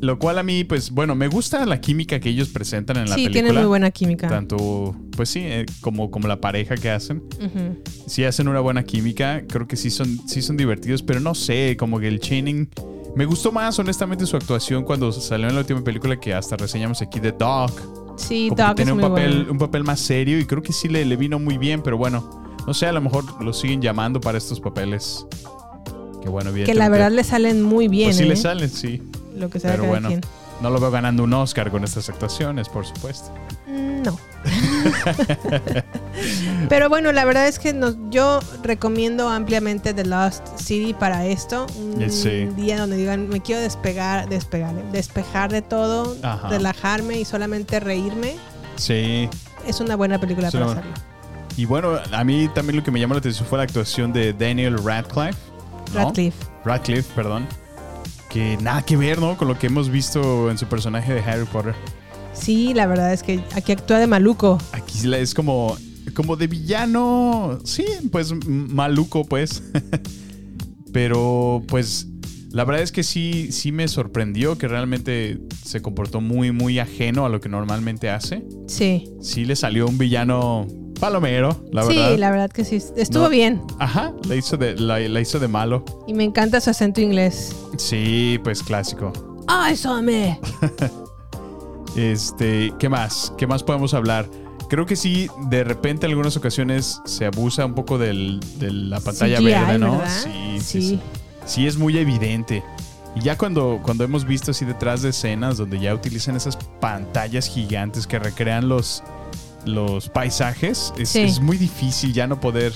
[0.00, 3.16] Lo cual a mí, pues bueno, me gusta la química que ellos presentan en la
[3.16, 3.32] sí, película.
[3.32, 4.28] tiene muy buena química.
[4.28, 7.24] Tanto, pues sí, eh, como, como la pareja que hacen.
[8.06, 9.42] Sí hacen una buena química.
[9.48, 12.68] Creo que sí son, sí son divertidos, pero no sé, como que el Channing.
[13.18, 17.02] Me gustó más, honestamente, su actuación cuando salió en la última película que hasta reseñamos
[17.02, 17.72] aquí, The Dog.
[18.16, 19.50] Sí, Como es tiene un papel, bueno.
[19.50, 22.54] un papel más serio y creo que sí le, le vino muy bien, pero bueno,
[22.64, 25.26] no sé, a lo mejor lo siguen llamando para estos papeles.
[26.22, 28.10] Que bueno, Que la verdad le salen muy bien.
[28.10, 28.26] Pues sí ¿eh?
[28.28, 29.02] le salen, sí.
[29.36, 30.20] Lo que sea Pero bueno, quien.
[30.60, 33.34] no lo veo ganando un Oscar con estas actuaciones, por supuesto.
[33.66, 34.16] Mm, No.
[36.68, 41.66] Pero bueno, la verdad es que nos- yo recomiendo ampliamente The Lost City para esto.
[41.78, 42.46] Un Eh, sí.
[42.56, 46.48] día donde digan, me quiero despegar, despegar, despejar de todo, Ajá.
[46.48, 48.36] relajarme y solamente reírme.
[48.76, 49.28] Sí.
[49.66, 50.82] Es una buena película para hacerlo.
[51.56, 54.32] Y bueno, a mí también lo que me llamó la atención fue la actuación de
[54.32, 55.38] Daniel Radcliffe.
[55.94, 56.04] ¿no?
[56.04, 56.46] Radcliffe.
[56.64, 57.46] Radcliffe, perdón.
[58.30, 59.36] Que nada que ver, ¿no?
[59.36, 61.74] Con lo que hemos visto en su personaje de Harry Potter.
[62.34, 64.58] Sí, la verdad es que aquí actúa de maluco.
[64.72, 65.76] Aquí es como,
[66.18, 67.60] como de villano.
[67.62, 69.62] Sí, pues maluco, pues.
[70.92, 72.08] Pero pues
[72.50, 77.24] la verdad es que sí, sí me sorprendió que realmente se comportó muy, muy ajeno
[77.24, 78.44] a lo que normalmente hace.
[78.66, 79.08] Sí.
[79.22, 80.66] Sí le salió un villano
[80.98, 82.10] palomero, la verdad.
[82.10, 82.82] sí, la verdad que sí.
[82.96, 83.30] Estuvo No.
[83.30, 83.62] bien.
[83.78, 85.84] Ajá, la hizo de, la, la hizo de malo.
[86.08, 87.54] Y me encanta su acento inglés.
[87.76, 89.12] Sí, pues clásico.
[89.46, 90.40] ¡Ay, me!
[91.96, 93.32] Este, ¿qué más?
[93.38, 94.28] ¿Qué más podemos hablar?
[94.68, 99.00] Creo que sí, de repente en algunas ocasiones se abusa un poco del- de la
[99.00, 100.00] pantalla CGI, verde, ¿no?
[100.06, 100.82] Sí, sí, Sí.
[100.88, 101.00] sí.
[101.46, 102.62] Sí, es muy evidente.
[103.16, 107.48] Y ya cuando, cuando hemos visto así detrás de escenas donde ya utilizan esas pantallas
[107.48, 109.02] gigantes que recrean los,
[109.64, 111.20] los paisajes, es, Sí.
[111.20, 112.74] es muy difícil ya no poder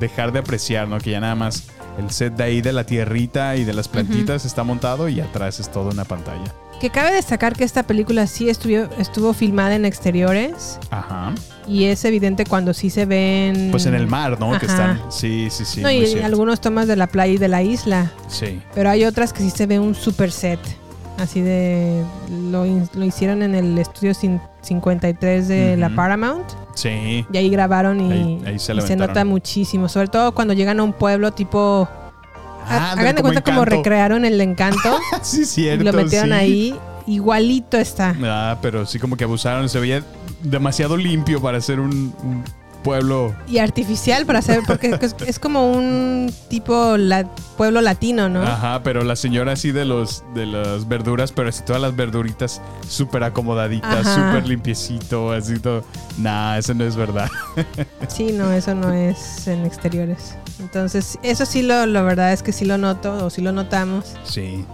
[0.00, 0.98] dejar de apreciar, ¿no?
[0.98, 1.64] Que ya nada más
[1.98, 5.60] el set de ahí de la tierrita y de las plantitas está montado y atrás
[5.60, 6.52] es toda una pantalla.
[6.80, 10.78] Que cabe destacar que esta película sí estuvo, estuvo filmada en exteriores.
[10.90, 11.32] Ajá.
[11.66, 13.68] Y es evidente cuando sí se ven.
[13.70, 14.58] Pues en el mar, ¿no?
[14.58, 15.00] Que están.
[15.10, 15.80] Sí, sí, sí.
[15.80, 16.26] no, y cierto.
[16.26, 18.10] algunos tomas de la playa y de la isla.
[18.28, 18.60] Sí.
[18.74, 20.60] Pero hay otras que sí se ve un super set.
[21.16, 22.02] Así de.
[22.50, 25.96] Lo, lo hicieron en el estudio cin- 53 de la Ujú.
[25.96, 26.44] Paramount.
[26.74, 27.24] Sí.
[27.32, 29.08] Y ahí grabaron y, Ahí- ahí se y la se aventaron.
[29.14, 29.88] nota muchísimo.
[29.88, 31.88] Sobre todo cuando llegan a un pueblo tipo.
[32.66, 34.98] Ah, ha- hagan de cuenta como recrearon el encanto.
[35.22, 35.82] sí, cierto.
[35.82, 36.34] y lo metieron sí.
[36.34, 36.74] ahí.
[37.06, 38.16] Igualito está.
[38.24, 39.68] Ah, pero sí, como que abusaron.
[39.68, 40.02] Se veía
[40.42, 42.44] demasiado limpio para ser un, un
[42.82, 43.34] pueblo.
[43.46, 44.60] Y artificial para hacer.
[44.66, 47.26] Porque es, es como un tipo la-
[47.58, 48.42] pueblo latino, ¿no?
[48.42, 52.62] Ajá, pero la señora así de los de las verduras, pero así todas las verduritas
[52.88, 55.84] súper acomodaditas, súper limpiecito, así todo.
[56.18, 57.30] Nah, eso no es verdad.
[58.08, 60.36] Sí, no, eso no es en exteriores.
[60.60, 64.14] Entonces, eso sí lo, la verdad es que sí lo noto, o sí lo notamos,
[64.24, 64.64] sí.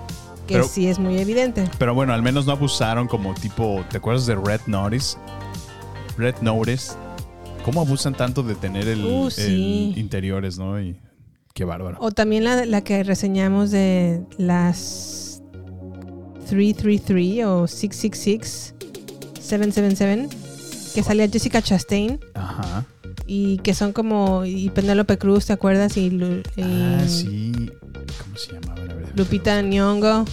[0.47, 1.69] que Pero- sí es muy evidente.
[1.79, 5.17] Pero bueno, al menos no abusaron como tipo, ¿te acuerdas de Red Notice?
[6.19, 6.93] Red Notice.
[7.65, 10.81] ¿Cómo abusan tanto de tener el, Uh, el interiores, no?
[10.81, 10.97] Y
[11.55, 11.99] qué bárbaro.
[12.01, 15.43] O también la, la que reseñamos de las
[16.49, 18.75] 333 o 666,
[19.41, 20.37] 777,
[20.95, 22.85] que salía Jessica Chastain Ajá.
[23.33, 25.97] Y que son como, y Penélope Cruz, ¿te acuerdas?
[25.97, 27.53] Y, Lu- y Ah, sí.
[28.19, 28.81] ¿Cómo se llamaba?
[29.15, 30.25] Lupita Nyong'o,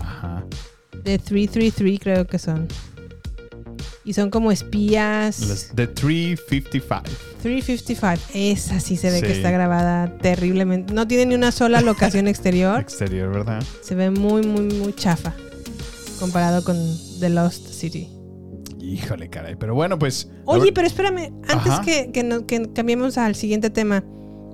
[0.00, 0.44] Ajá.
[1.02, 2.68] de 333 creo que son.
[4.04, 5.72] Y son como espías.
[5.74, 7.02] The 355.
[7.42, 8.22] 355.
[8.32, 10.94] Esa sí se ve que está grabada terriblemente.
[10.94, 12.80] No tiene ni una sola locación exterior.
[12.80, 13.60] Exterior, ¿verdad?
[13.82, 15.34] Se ve muy, muy, muy chafa.
[16.20, 16.76] Comparado con
[17.18, 18.08] The Lost City.
[18.86, 19.56] Híjole, caray.
[19.56, 20.30] Pero bueno, pues.
[20.44, 21.32] Oye, pero espérame.
[21.48, 21.82] Antes Ajá.
[21.82, 24.04] que, que, no- que cambiemos al siguiente tema.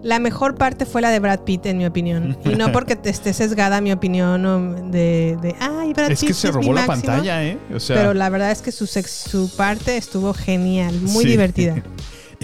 [0.03, 2.37] La mejor parte fue la de Brad Pitt, en mi opinión.
[2.45, 6.35] Y no porque te esté sesgada mi opinión de, de ay, Brad Es Pitt que
[6.35, 7.07] se es mi robó la máximo".
[7.13, 7.59] pantalla, ¿eh?
[7.75, 7.97] O sea.
[7.97, 11.31] Pero la verdad es que su, sex- su parte estuvo genial, muy Sí.
[11.31, 11.77] divertida.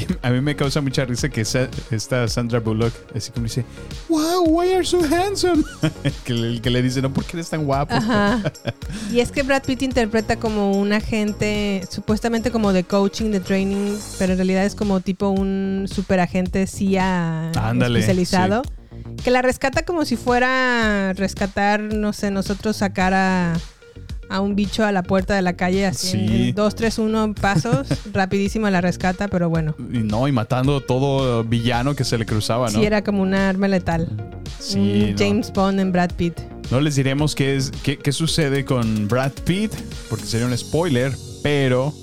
[0.23, 3.65] A mí me causa mucha risa que esa- esta Sandra Bullock así como dice,
[4.09, 5.65] wow, why are you so handsome?
[6.25, 7.95] que, le, que le dice, no, ¿por qué eres tan guapo?
[7.95, 8.41] Ajá.
[9.13, 13.97] Y es que Brad Pitt interpreta como un agente, supuestamente como de coaching, de training,
[14.19, 18.63] pero en realidad es como tipo un superagente CIA Ándale, especializado.
[19.25, 23.55] Que la rescata como si fuera rescatar, no sé, nosotros sacar a,
[24.29, 26.49] a un bicho a la puerta de la calle así Sí.
[26.49, 29.75] en dos, tres, uno pasos, rapidísimo la rescata, pero bueno.
[29.93, 32.79] Y no, y matando todo villano que se le cruzaba, ¿no?
[32.79, 34.09] Sí, era como una arma letal.
[34.59, 35.17] Sí, no.
[35.19, 36.39] James Bond en Brad Pitt.
[36.71, 39.73] No les diremos qué, es, qué, qué sucede con Brad Pitt,
[40.11, 41.13] porque sería un spoiler,
[41.43, 41.95] pero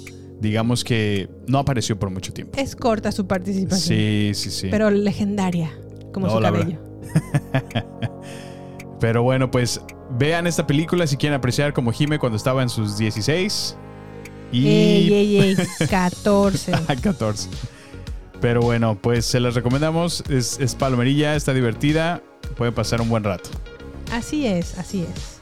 [0.42, 2.60] digamos que no apareció por mucho tiempo.
[2.60, 3.98] Es corta su participación.
[4.00, 4.68] Sí, sí, sí.
[4.72, 5.72] Pero legendaria,
[6.12, 6.80] como No, su cabello.
[9.00, 9.82] Pero bueno, pues
[10.12, 13.78] vean esta película si quieren apreciar como Jime cuando estaba en sus 16.
[14.52, 14.68] Y...
[14.68, 15.56] Ey, ey, ey,
[15.90, 16.74] 14.
[16.74, 17.50] Ah, 14.
[18.42, 20.24] Pero bueno, pues se las recomendamos.
[20.30, 22.22] Es, es palomerilla, está divertida.
[22.58, 23.50] Pueden pasar un buen rato.
[24.12, 25.36] Así es, así es.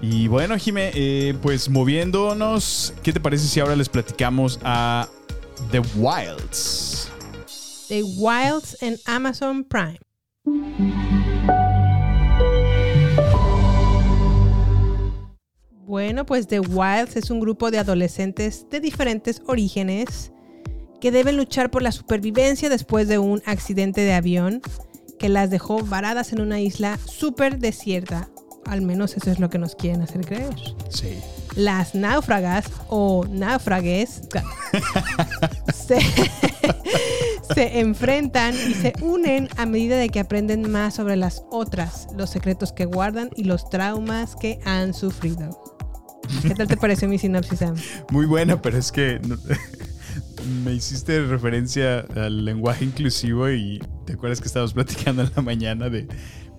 [0.00, 5.08] Y bueno, Jime, eh, pues moviéndonos, ¿qué te parece si ahora les platicamos a
[5.70, 7.10] The Wilds?
[7.88, 9.98] The Wilds en Amazon Prime.
[15.88, 20.32] Bueno, pues The Wilds es un grupo de adolescentes de diferentes orígenes
[21.00, 24.60] que deben luchar por la supervivencia después de un accidente de avión
[25.18, 28.28] que las dejó varadas en una isla súper desierta.
[28.66, 30.54] Al menos eso es lo que nos quieren hacer creer.
[30.90, 31.18] Sí.
[31.56, 34.20] Las náufragas o náufragues
[35.74, 36.00] se,
[37.54, 42.28] se enfrentan y se unen a medida de que aprenden más sobre las otras, los
[42.28, 45.67] secretos que guardan y los traumas que han sufrido.
[46.42, 47.74] ¿Qué tal te pareció mi sinopsis, Sam?
[48.10, 49.20] Muy buena, pero es que
[50.64, 55.88] me hiciste referencia al lenguaje inclusivo y te acuerdas que estábamos platicando en la mañana
[55.88, 56.06] de,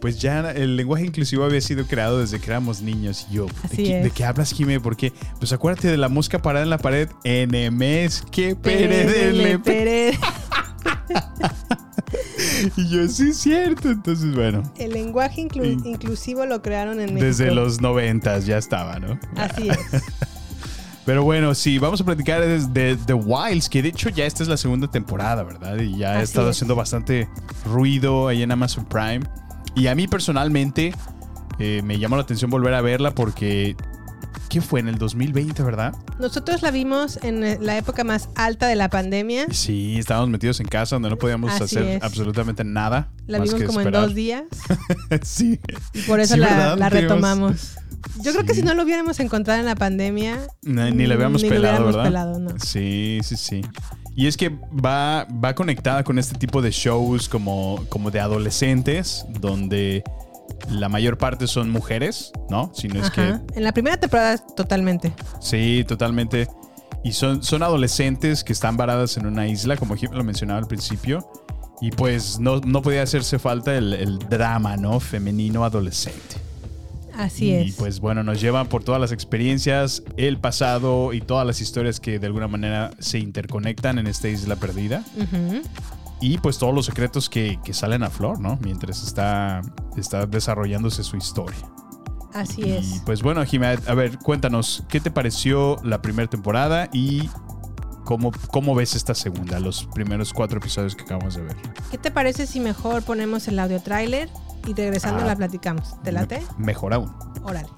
[0.02, 3.52] pues ya el lenguaje inclusivo había sido creado desde que éramos niños y yo, ¿de,
[3.64, 4.04] Así es.
[4.04, 4.80] de qué hablas, Jime?
[4.80, 10.18] Porque, pues acuérdate de la mosca parada en la pared, enemes que peredele, Pere-
[12.78, 13.90] Y yo, sí es cierto.
[13.90, 17.26] Entonces, bueno, El lenguaje inclu- In- inclusivo lo crearon en México.
[17.26, 19.20] desde los noventas ya estaba, ¿no?
[19.36, 20.04] Así es.
[21.06, 24.50] Pero bueno, sí, vamos a platicar de, The Wilds, que de hecho ya esta es
[24.50, 25.78] la segunda temporada, ¿verdad?
[25.80, 26.58] Y ya ha estado es.
[26.58, 27.28] haciendo bastante
[27.66, 29.22] ruido ahí en Amazon Prime.
[29.76, 30.94] Y a mí personalmente
[31.58, 33.76] eh, me llamó la atención volver a verla porque...
[34.50, 34.80] ¿Qué fue?
[34.80, 35.94] En el 2020, ¿verdad?
[36.20, 39.46] Nosotros la vimos en eh, la época más alta de la pandemia.
[39.52, 42.04] Sí, estábamos metidos en casa donde no podíamos Así hacer es.
[42.04, 43.12] absolutamente nada.
[43.28, 44.06] La vimos como en esperar.
[44.08, 44.44] dos días.
[45.22, 45.60] sí.
[45.94, 47.76] Y por eso Sí, la, retomamos.
[48.24, 51.44] Yo creo que si no lo hubiéramos encontrado en la pandemia, Ni, ni la habíamos
[51.44, 52.04] Ni lo pelado, hubiéramos ¿verdad?
[52.10, 52.60] pelado, no.
[52.60, 53.62] Sí, sí, sí.
[54.16, 59.26] Y es que va, va conectada con este tipo de shows como, como de adolescentes,
[59.40, 60.04] donde
[60.70, 62.72] la mayor parte son mujeres, ¿no?
[62.74, 63.42] Si no es Ajá.
[63.56, 65.12] en la primera temporada totalmente.
[65.12, 65.24] que.
[65.42, 66.48] Sí, totalmente.
[67.04, 70.68] Y son, son adolescentes que están varadas en una isla, como Jim lo mencionaba al
[70.68, 71.28] principio.
[71.82, 75.00] Y pues no, no podía hacerse falta el, el drama, ¿no?
[75.00, 76.36] Femenino adolescente.
[77.16, 77.76] Así y es.
[77.76, 82.18] pues bueno, nos llevan por todas las experiencias, el pasado y todas las historias que
[82.20, 85.04] de alguna manera se interconectan en esta isla perdida.
[85.18, 85.62] Ujú.
[86.22, 88.58] Y pues todos los secretos que, que salen a flor, ¿no?
[88.62, 89.62] Mientras está,
[89.96, 91.58] está desarrollándose su historia.
[92.34, 93.02] Así Y es.
[93.06, 97.30] pues bueno, Jimé, a ver, cuéntanos, ¿qué te pareció la primera temporada y
[98.06, 101.56] cómo, cómo ves esta segunda, los primeros cuatro episodios que acabamos de ver?
[101.90, 104.30] ¿Qué te parece si mejor ponemos el audio tráiler
[104.68, 105.28] y regresando Ah.
[105.28, 106.00] la platicamos?
[106.04, 106.44] ¿Te late?
[106.58, 107.12] Mejor aún.
[107.44, 107.70] Órale.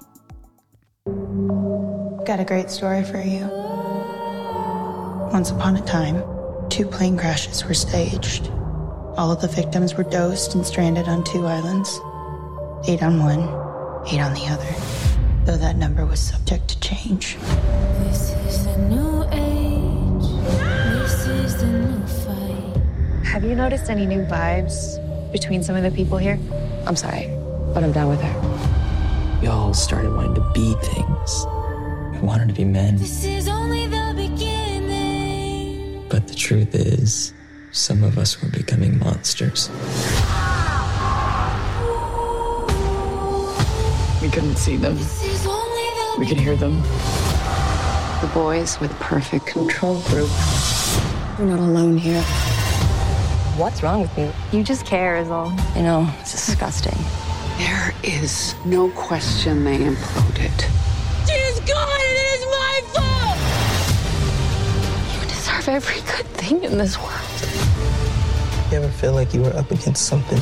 [2.26, 3.46] Got a great story for you.
[5.32, 6.22] Once upon a time,
[6.72, 8.48] two plane crashes were staged.
[9.18, 12.00] All of the victims were dosed and stranded on two islands.
[12.88, 13.40] Eight on one,
[14.08, 14.74] eight on the other.
[15.44, 17.36] Though that number was subject to change.
[18.04, 20.46] This is the new age.
[20.94, 23.26] This is the new fight.
[23.26, 24.96] Have you noticed any new vibes
[25.30, 26.38] between some of the people here?
[26.86, 27.26] I'm sorry,
[27.74, 29.44] but I'm done with her.
[29.44, 31.44] Y'all started wanting to be things.
[32.14, 32.96] We wanted to be men.
[32.96, 33.81] This is only
[36.42, 37.32] truth is,
[37.70, 39.70] some of us were becoming monsters.
[44.20, 44.96] We couldn't see them.
[44.96, 46.82] This is only the We could hear them.
[48.22, 50.30] The boys with perfect control group.
[51.38, 52.22] We're not alone here.
[53.56, 54.32] What's wrong with you?
[54.50, 55.52] You just care, is all.
[55.76, 56.98] You know, it's disgusting.
[57.58, 60.71] There is no question they imploded.
[65.72, 67.12] Every good thing in this world.
[68.70, 70.38] You ever feel like you were up against something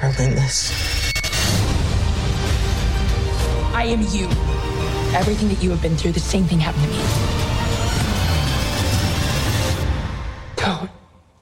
[0.00, 0.70] relentless?
[3.74, 4.28] I am you.
[5.18, 6.98] Everything that you have been through, the same thing happened to me.
[10.54, 10.90] Don't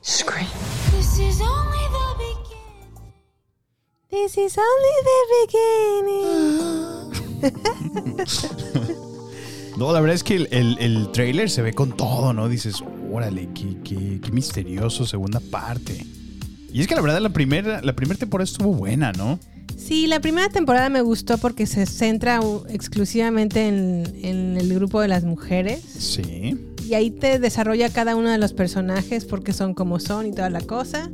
[0.01, 0.49] scream.
[0.91, 3.13] This is only the beginning.
[4.11, 5.21] This is only the
[7.45, 8.87] beginning.
[9.81, 12.51] No, la verdad es que el, el, el trailer se ve con todo, ¿no?
[12.51, 16.05] Dices, órale, qué, qué, qué misterioso, segunda parte.
[16.71, 19.39] Y es que la verdad la primera, la primera temporada estuvo buena, ¿no?
[19.79, 25.09] Sí, la primera temporada me gustó porque se centra exclusivamente en, en el grupo de
[25.09, 25.81] las mujeres.
[25.83, 26.61] Sí.
[26.87, 30.51] Y ahí te desarrolla cada uno de los personajes porque son como son y toda
[30.51, 31.09] la cosa.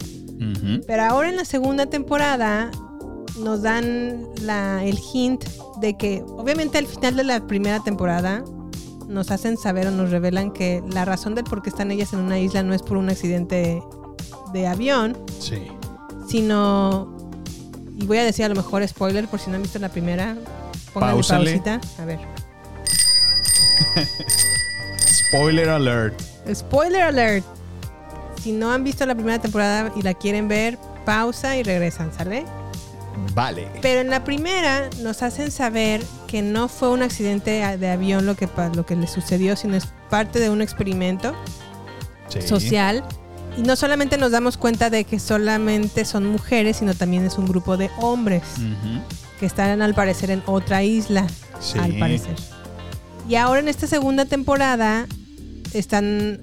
[0.89, 2.73] Pero ahora en la segunda temporada
[3.39, 5.45] nos dan la, el hint
[5.81, 8.43] de que, obviamente al final de la primera temporada,
[9.09, 12.21] nos hacen saber o nos revelan que la razón del por qué están ellas en
[12.21, 13.83] una isla no es por un accidente
[14.53, 15.63] de avión, Sí.
[16.29, 17.17] sino,
[17.99, 20.37] y voy a decir a lo mejor spoiler por si no han visto la primera,
[20.93, 21.81] pónganle pausita.
[22.01, 22.19] A ver.
[25.29, 26.21] Spoiler alert.
[26.55, 27.45] Spoiler alert.
[28.43, 32.45] Si no han visto la primera temporada y la quieren ver, pausa y regresan, ¿sale?
[33.35, 33.69] Vale.
[33.83, 36.03] Pero en la primera nos hacen saber
[36.37, 39.87] que no fue un accidente de avión lo que, lo que le sucedió, sino es
[40.11, 41.35] parte de un experimento
[42.29, 42.43] Sí.
[42.43, 43.03] social.
[43.57, 47.47] Y no solamente nos damos cuenta de que solamente son mujeres, sino también es un
[47.47, 48.43] grupo de hombres
[49.41, 51.27] que están al parecer en otra isla,
[51.59, 51.79] Sí.
[51.79, 52.37] al parecer.
[53.31, 55.07] Y ahora en esta segunda temporada
[55.73, 56.39] están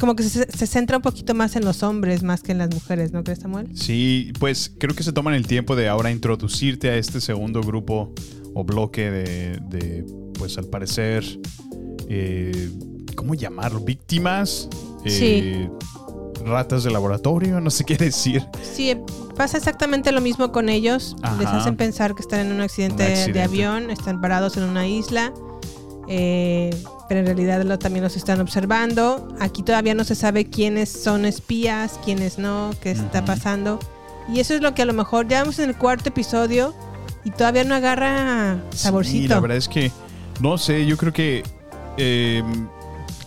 [0.00, 2.74] como que se, se centra un poquito más en los hombres más que en las
[2.74, 3.68] mujeres, ¿no crees, Samuel?
[3.76, 8.12] Sí, pues creo que se toman el tiempo de ahora introducirte a este segundo grupo
[8.58, 10.02] o bloque de, de,
[10.38, 11.22] pues al parecer,
[12.08, 12.70] eh,
[13.14, 13.80] ¿cómo llamarlo?
[13.80, 14.68] Víctimas.
[15.04, 15.68] eh,
[16.44, 18.46] Ratas de laboratorio, no sé qué decir.
[18.62, 18.96] Sí,
[19.36, 21.16] pasa exactamente lo mismo con ellos.
[21.22, 21.36] Ajá.
[21.38, 23.32] Les hacen pensar que están en un accidente, Un accidente.
[23.38, 25.32] de avión, están parados en una isla,
[26.08, 26.70] eh,
[27.08, 29.28] pero en realidad lo- también los están observando.
[29.40, 33.78] Aquí todavía no se sabe quiénes son espías, quiénes no, qué está pasando.
[34.32, 36.74] Y eso es lo que a lo mejor ya vamos en el cuarto episodio
[37.26, 39.22] y todavía no agarra saborcito.
[39.22, 39.90] Sí, la verdad es que,
[40.40, 41.42] no sé, yo creo que
[41.96, 42.42] eh,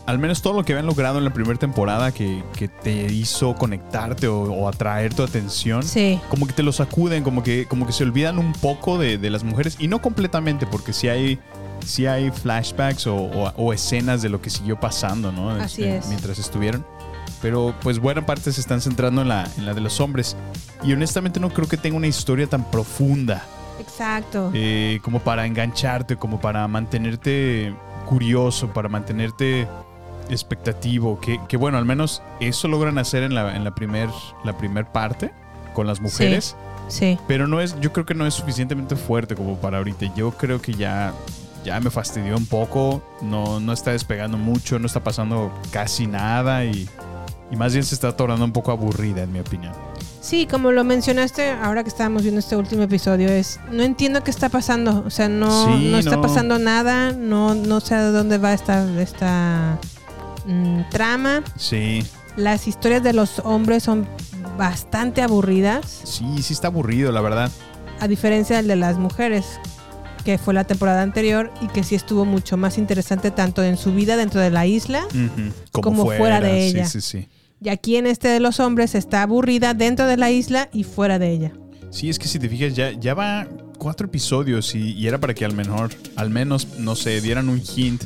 [0.06, 3.54] al menos todo lo que habían logrado en la primera temporada que, que te hizo
[3.56, 6.20] conectarte o, o atraer tu atención, Sí.
[6.30, 9.30] como que te lo sacuden, como que, como que se olvidan un poco de, de
[9.30, 11.38] las mujeres y no completamente, porque sí hay,
[11.86, 15.50] sí hay flashbacks o, o- o escenas de lo que siguió pasando, ¿no?
[15.52, 16.08] Así Este, es.
[16.08, 16.86] Mientras estuvieron.
[17.42, 20.36] Pero pues buena parte se están centrando en la, en la de los hombres.
[20.84, 23.46] Y honestamente no creo que tenga una historia tan profunda
[23.80, 24.52] Exacto.
[24.54, 27.74] eh, como para engancharte, como para mantenerte
[28.06, 29.68] curioso, para mantenerte
[30.30, 31.20] expectativo.
[31.20, 34.10] Que, que bueno, al menos eso logran hacer en la, en la primer,
[34.44, 35.32] la primer parte
[35.74, 36.56] con las mujeres.
[36.88, 37.18] Sí.
[37.28, 40.14] Pero no es, yo creo que no es suficientemente fuerte como para ahorita.
[40.16, 41.14] Yo creo que ya,
[41.64, 43.04] ya me fastidió un poco.
[43.22, 46.90] No, no está despegando mucho, no está pasando casi nada y,
[47.52, 49.74] y más bien se está tornando un poco aburrida, en mi opinión.
[50.30, 54.30] Sí, como lo mencionaste ahora que estábamos viendo este último episodio, es no entiendo qué
[54.30, 55.04] está pasando.
[55.04, 56.22] O sea, no, Sí, no está no.
[56.22, 59.80] pasando nada, no, no sé a dónde va esta, esta
[60.46, 61.42] mm, trama.
[61.58, 62.04] Sí.
[62.36, 64.08] Las historias de los hombres son
[64.56, 67.50] bastante aburridas, Sí, sí está aburrido, la verdad.
[68.00, 69.46] a diferencia del de las mujeres,
[70.26, 73.94] que fue la temporada anterior y que sí estuvo mucho más interesante tanto en su
[73.96, 75.08] vida dentro de la isla
[75.72, 76.86] Como fuera de sí, ella.
[76.86, 77.28] Sí, sí,
[77.62, 81.20] y aquí en este de los hombres está aburrida dentro de la isla y fuera
[81.20, 81.52] de ella.
[81.92, 83.48] Sí, es que si te fijas, ya, ya va
[83.78, 87.62] cuatro episodios y, y era para que al menor, al menos, no sé, dieran un
[87.76, 88.04] hint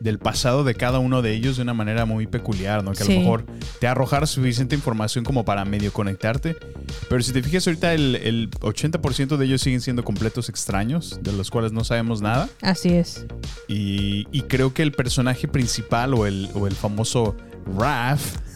[0.00, 2.90] del pasado de cada uno de ellos de una manera muy peculiar, ¿no?
[2.92, 3.14] Que a Sí.
[3.14, 3.46] lo mejor
[3.78, 6.56] te arrojara suficiente información como para medio conectarte.
[7.08, 11.32] Pero si te fijas ahorita, el, el 80% de ellos siguen siendo completos extraños, de
[11.32, 12.48] los cuales no sabemos nada.
[12.62, 13.26] Así es.
[13.68, 17.36] Y, y creo que el personaje principal o el, o el famoso
[17.78, 18.51] Raf, Oh,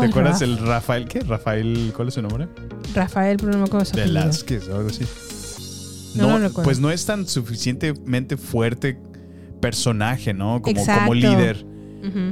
[0.00, 1.06] ¿te acuerdas el Rafael?
[1.06, 1.20] ¿Qué?
[1.20, 2.48] Rafael, ¿cuál es su nombre?
[2.94, 3.96] Rafael, pero no me acuerdo su.
[3.96, 5.04] Velázquez o algo así.
[6.14, 8.98] No pues no es tan suficientemente fuerte
[9.60, 10.60] personaje, ¿no?
[10.60, 11.00] Como, Exacto.
[11.02, 11.66] como líder.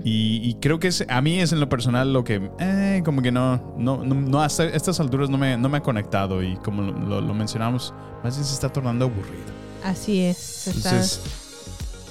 [0.02, 3.20] Y, y creo que es, a mí es en lo personal lo que, eh, como
[3.20, 6.56] que no, no, no, no, hasta estas alturas no me, no me ha conectado y
[6.56, 7.92] como lo, lo- lo mencionamos,
[8.24, 9.44] más bien se está tornando aburrido.
[9.84, 10.38] Así es.
[10.38, 11.20] se está- Entonces,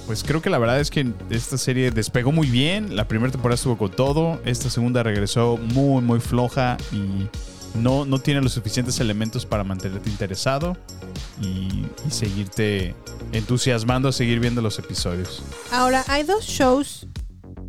[0.08, 2.96] pues creo que la verdad es que esta serie despegó muy bien.
[2.96, 4.40] La primera temporada estuvo con todo.
[4.46, 7.28] Esta segunda regresó muy, muy floja y
[7.78, 10.78] no, no tiene los suficientes elementos para mantenerte interesado
[11.42, 12.94] y, y seguirte
[13.32, 15.42] entusiasmando a seguir viendo los episodios.
[15.72, 17.06] Ahora, hay dos shows.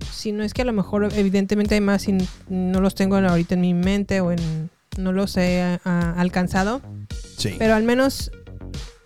[0.10, 2.16] Si no es que a lo mejor, evidentemente hay más y
[2.48, 4.70] no los tengo ahorita en mi mente o en.
[4.98, 6.82] No los he ah, alcanzado.
[7.36, 7.56] Sí.
[7.60, 8.32] Pero al menos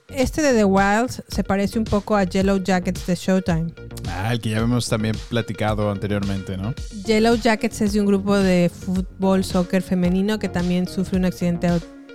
[0.09, 3.73] este de The Wilds se parece un poco a Yellow Jackets de Showtime.
[4.09, 6.73] Ah, el que ya hemos también platicado anteriormente, ¿no?
[7.05, 11.67] Yellow Jackets es de un grupo de fútbol, soccer femenino que también sufre un accidente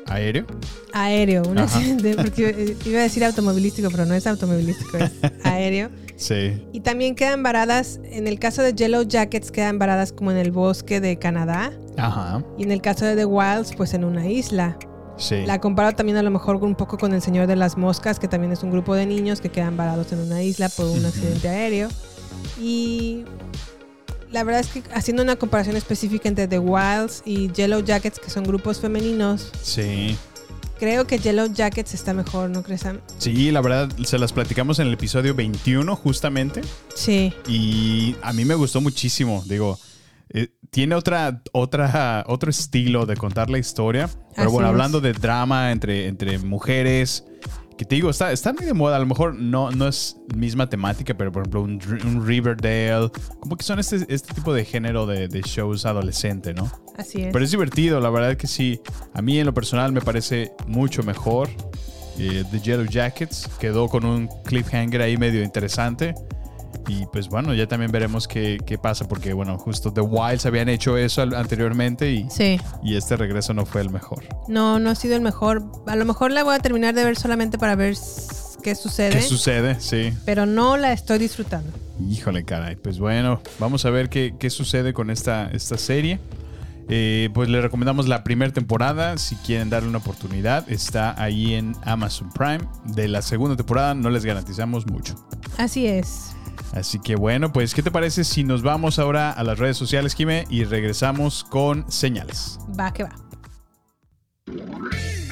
[0.06, 0.46] Aéreo.
[0.92, 1.42] aéreo.
[1.48, 1.76] Un Ajá.
[1.76, 5.10] accidente, porque eh, iba a decir automovilístico, pero no es automovilístico, es
[5.44, 5.90] aéreo.
[6.16, 6.66] Sí.
[6.72, 10.50] Y también quedan varadas, en el caso de Yellow Jackets, quedan varadas como en el
[10.50, 11.72] bosque de Canadá.
[11.96, 12.42] Ajá.
[12.58, 14.78] Y en el caso de The Wilds, pues en una isla.
[15.18, 15.44] Sí.
[15.46, 18.28] La comparo también a lo mejor un poco con El Señor de las Moscas, que
[18.28, 21.48] también es un grupo de niños que quedan varados en una isla por un accidente
[21.48, 21.88] aéreo.
[22.60, 23.24] Y
[24.30, 28.30] la verdad es que haciendo una comparación específica entre The Wilds y Yellow Jackets, que
[28.30, 30.16] son grupos femeninos, Sí.
[30.78, 33.00] creo que Yellow Jackets está mejor, ¿no crees, Sam?
[33.18, 36.60] Sí, la verdad, se las platicamos en el episodio 21, justamente.
[36.94, 37.32] Sí.
[37.48, 39.42] Y a mí me gustó muchísimo.
[39.46, 39.78] Digo,
[40.30, 44.08] eh, tiene otra, otra, otro estilo de contar la historia.
[44.34, 44.72] Pero Así bueno, es.
[44.72, 47.24] hablando de drama entre, entre mujeres,
[47.76, 48.96] que te digo, está, está muy de moda.
[48.96, 53.10] A lo mejor no, no es misma temática, pero por ejemplo, un, un Riverdale.
[53.40, 56.70] Como que son este, este tipo de género de, de shows adolescente, ¿no?
[56.96, 57.32] Así es.
[57.32, 58.80] Pero es divertido, la verdad que sí.
[59.14, 61.48] A mí en lo personal me parece mucho mejor.
[62.18, 66.14] Eh, The Yellow Jackets quedó con un cliffhanger ahí medio interesante.
[66.88, 70.68] Y pues bueno, ya también veremos qué, qué pasa, porque bueno, justo The Wilds habían
[70.68, 72.58] hecho eso anteriormente y, Sí.
[72.82, 74.24] y este regreso no fue el mejor.
[74.48, 75.62] No, no ha sido el mejor.
[75.86, 77.94] A lo mejor la voy a terminar de ver solamente para ver
[78.62, 79.10] qué sucede.
[79.10, 79.76] ¿Qué sucede?
[79.80, 80.12] Sí.
[80.24, 81.70] Pero no la estoy disfrutando.
[82.10, 82.76] Híjole, caray.
[82.76, 86.18] Pues bueno, vamos a ver qué, qué sucede con esta, esta serie.
[86.90, 89.18] Eh, pues le recomendamos la primera temporada.
[89.18, 92.60] Si quieren darle una oportunidad, está ahí en Amazon Prime.
[92.84, 95.14] De la segunda temporada no les garantizamos mucho.
[95.58, 96.30] Así es.
[96.72, 100.14] Así que bueno, pues ¿qué te parece si nos vamos ahora a las redes sociales,
[100.14, 102.58] Jime, y regresamos con señales?
[102.78, 103.10] Va que va.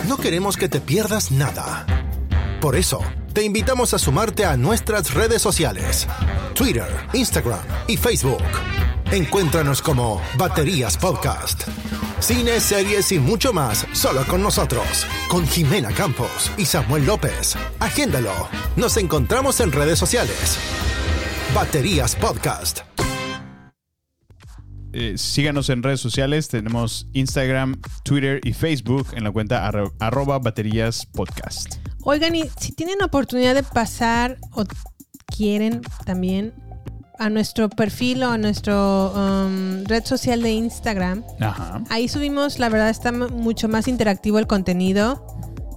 [0.08, 1.86] No queremos que te pierdas nada.
[2.60, 3.00] Por eso,
[3.32, 6.06] te invitamos a sumarte a nuestras redes sociales.
[6.54, 8.42] Twitter, Instagram y Facebook.
[9.10, 11.68] Encuéntranos como Baterías Podcast.
[12.18, 15.06] Cine, series y mucho más solo con nosotros.
[15.28, 17.56] Con Jimena Campos y Samuel López.
[17.78, 18.48] Agéndalo.
[18.76, 20.58] Nos encontramos en redes sociales.
[21.56, 22.80] Baterías Podcast.
[24.92, 26.48] Eh, síganos en redes sociales.
[26.48, 31.76] Tenemos Instagram, Twitter y Facebook en la cuenta arro- arroba baterías podcast.
[32.04, 34.64] Oigan, y si tienen oportunidad de pasar o
[35.34, 36.52] quieren también
[37.18, 41.82] a nuestro perfil o a nuestro um, red social de Instagram, Ajá.
[41.88, 45.26] ahí subimos, la verdad está mucho más interactivo el contenido.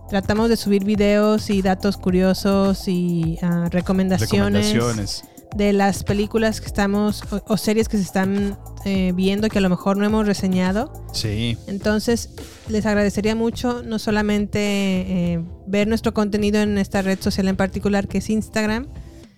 [0.09, 4.29] Tratamos de subir videos y datos curiosos y ah, recomendaciones,
[4.73, 5.23] Recomendaciones.
[5.55, 9.61] De las películas que estamos o, o series que se están eh, viendo que a
[9.61, 10.91] lo mejor no hemos reseñado.
[11.11, 11.57] Sí.
[11.67, 12.29] Entonces,
[12.67, 18.07] les agradecería mucho no solamente eh, ver nuestro contenido en esta red social en particular
[18.07, 18.87] que es Instagram,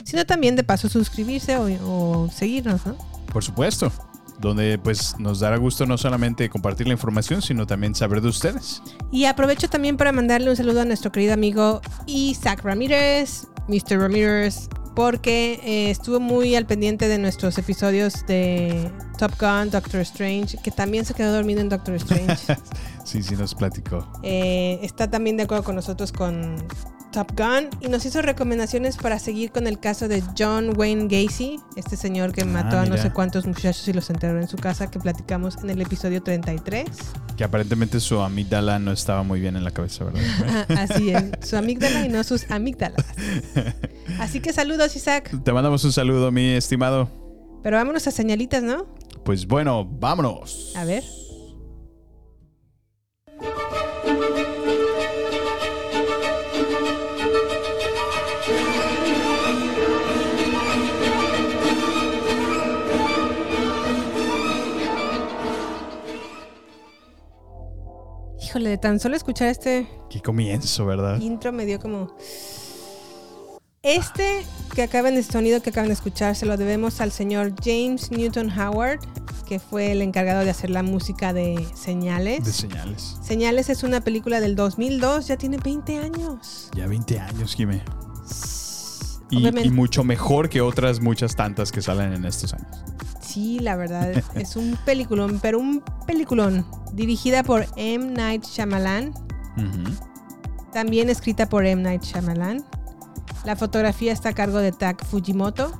[0.03, 2.97] sino también de paso suscribirse o, o seguirnos, ¿no?
[3.31, 3.91] Por supuesto.
[4.39, 8.81] Donde pues nos dará gusto no solamente compartir la información, sino también saber de ustedes.
[9.11, 13.99] Y aprovecho también para mandarle un saludo a nuestro querido amigo Isaac Ramírez, Mr.
[13.99, 14.67] Ramírez,
[15.01, 20.69] porque eh, estuvo muy al pendiente de nuestros episodios de Top Gun, Doctor Strange, que
[20.69, 22.55] también se quedó dormido en Doctor Strange.
[23.03, 24.07] sí, sí, nos platicó.
[24.21, 26.55] Eh, está también de acuerdo con nosotros con
[27.11, 31.59] Top Gun y nos hizo recomendaciones para seguir con el caso de John Wayne Gacy,
[31.75, 34.89] este señor que mató a no sé cuántos muchachos y los enterró en su casa,
[34.89, 36.87] que platicamos en el episodio 33.
[37.35, 40.21] Que aparentemente su amígdala no estaba muy bien en la cabeza, ¿verdad?
[40.47, 43.05] Ah, Así es, su amígdala y no sus amígdalas.
[44.19, 45.31] Así que saludos, Isaac.
[45.43, 47.09] Te mandamos un saludo, mi estimado.
[47.63, 48.87] Pero vámonos a señalitas, ¿no?
[49.23, 50.73] Pues bueno, vámonos.
[50.75, 51.03] A ver.
[68.51, 71.21] Híjole, de tan solo escuchar este Qué comienzo, ¿verdad?
[71.21, 72.13] intro me dio como...
[73.81, 74.45] Este
[74.75, 78.51] que acaban de sonido que acaban de escuchar se lo debemos al señor James Newton
[78.51, 78.99] Howard,
[79.47, 82.43] que fue el encargado de hacer la música de Señales.
[82.43, 83.15] De señales.
[83.23, 86.69] Señales es una película del 2002, ya tiene 20 años.
[86.75, 87.81] Ya 20 años, Jimé.
[89.29, 92.83] Y, y mucho mejor que otras muchas tantas que salen en estos años.
[93.31, 96.65] Sí, la verdad, es un peliculón, pero un peliculón.
[96.93, 98.11] Dirigida por M.
[98.11, 99.13] Night Shyamalan,
[100.73, 101.81] también escrita por M.
[101.81, 102.65] Night Shyamalan.
[103.45, 105.71] La fotografía está a cargo de Tak Fujimoto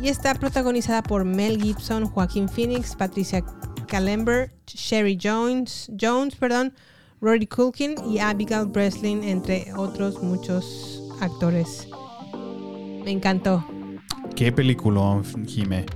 [0.00, 3.44] y está protagonizada por Mel Gibson, Joaquín Phoenix, Patricia
[3.86, 6.74] Calember, Sherry Jones, Jones, perdón,
[7.20, 11.88] Rory Culkin y Abigail Breslin, entre otros muchos actores.
[13.04, 13.64] Me encantó.
[14.34, 15.86] Qué peliculón, Jimé.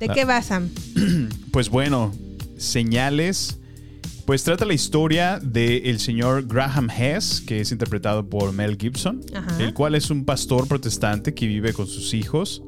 [0.00, 0.68] ¿De qué vas, Sam?
[1.52, 2.12] Pues bueno,
[2.56, 3.58] señales.
[4.26, 9.56] Pues trata la historia del señor Graham Hess, que es interpretado por Mel Gibson, Ajá.
[9.62, 12.62] el cual es un pastor protestante que vive con sus hijos,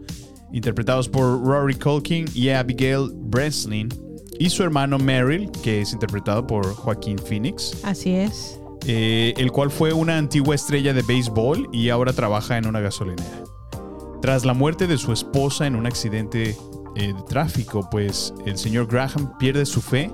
[0.55, 3.91] interpretados por Rory Culkin y Abigail Breslin,
[4.39, 8.59] y su hermano Merrill, que es interpretado por Joaquín Phoenix, Así es.
[8.87, 13.45] eh, el cual fue una antigua estrella de béisbol y ahora trabaja en una gasolinera.
[14.22, 16.57] Tras la muerte de su esposa en un accidente
[16.97, 20.11] eh, de tráfico, pues el señor Graham pierde su fe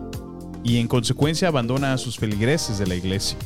[0.62, 3.38] y en consecuencia abandona a sus feligreses de la iglesia.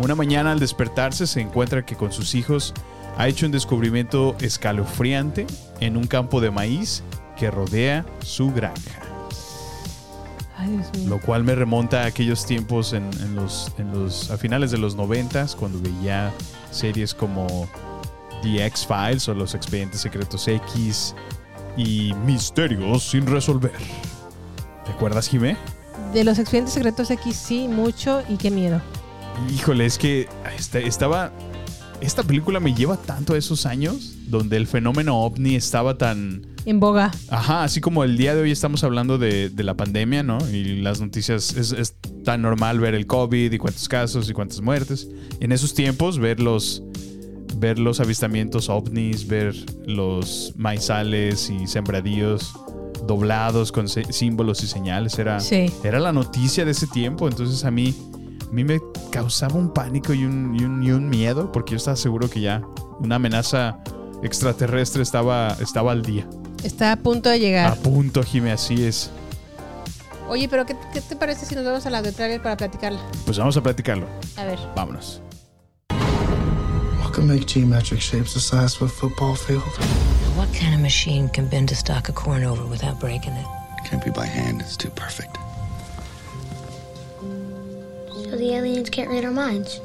[0.00, 2.74] Una mañana al despertarse se encuentra que con sus hijos
[3.16, 5.46] ha hecho un descubrimiento escalofriante
[5.80, 7.02] en un campo de maíz
[7.36, 9.00] que rodea su granja.
[10.56, 10.80] Ay.
[11.06, 14.78] Lo cual me remonta a aquellos tiempos en, en los, en los, a finales de
[14.78, 16.32] los noventas, cuando veía
[16.70, 17.68] series como
[18.42, 21.14] The X-Files o Los Expedientes Secretos X
[21.76, 23.72] y Misterios sin resolver.
[24.84, 25.56] ¿Te acuerdas, Jimé?
[26.12, 28.80] De los expedientes secretos X sí, mucho y qué miedo.
[29.54, 31.32] Híjole, es que esta- estaba.
[32.00, 36.46] Esta película me lleva tanto a esos años donde el fenómeno ovni estaba tan.
[36.66, 37.10] En boga.
[37.28, 40.38] Ajá, así como el día de hoy estamos hablando de, de la pandemia, ¿no?
[40.50, 41.94] Y las noticias es, es
[42.24, 45.08] tan normal ver el COVID y cuántos casos y cuántas muertes.
[45.40, 46.82] En esos tiempos, ver los,
[47.56, 49.54] ver los avistamientos ovnis, ver
[49.86, 52.52] los maizales y sembradíos
[53.06, 55.70] doblados con símbolos y señales, era, Sí.
[55.82, 57.28] era la noticia de ese tiempo.
[57.28, 57.94] Entonces a mí,
[58.48, 58.80] a mí me
[59.10, 62.40] causaba un pánico y un, y un- y un miedo porque yo estaba seguro que
[62.40, 62.62] ya
[63.00, 63.78] una amenaza
[64.22, 66.26] extraterrestre estaba, estaba al día.
[66.62, 67.70] Está a punto de llegar.
[67.70, 69.10] A punto, Jimé, así es.
[70.26, 72.98] Oye, pero ¿qué, qué te parece si nos vamos a la de trailer para platicarla?
[73.26, 74.06] Pues vamos a platicarlo.
[74.38, 74.58] A ver.
[74.74, 75.20] Vámonos.
[77.14, 79.62] What can make geometric shapes the size of a football field?
[80.34, 83.46] What kind of machine can bend a stalk of corn over without breaking it?
[83.84, 85.36] Can't be by hand, it's too perfect.
[87.20, 89.80] So the aliens can't read our minds.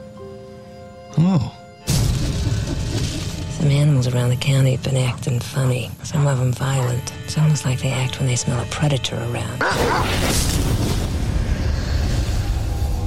[1.19, 1.55] Oh.
[3.59, 5.91] Some animals around the county have been acting funny.
[6.01, 7.13] Some of them violent.
[7.25, 9.61] It's almost like they act when they smell a predator around.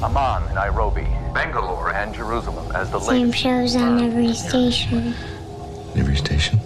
[0.03, 3.39] Amman, Nairobi, Bangalore, and Jerusalem as the Same latest.
[3.43, 5.15] shows on every station.
[5.97, 6.59] Every station.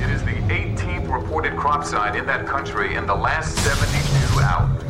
[0.00, 4.82] It is the 18th reported crop site in that country in the last 72 hours.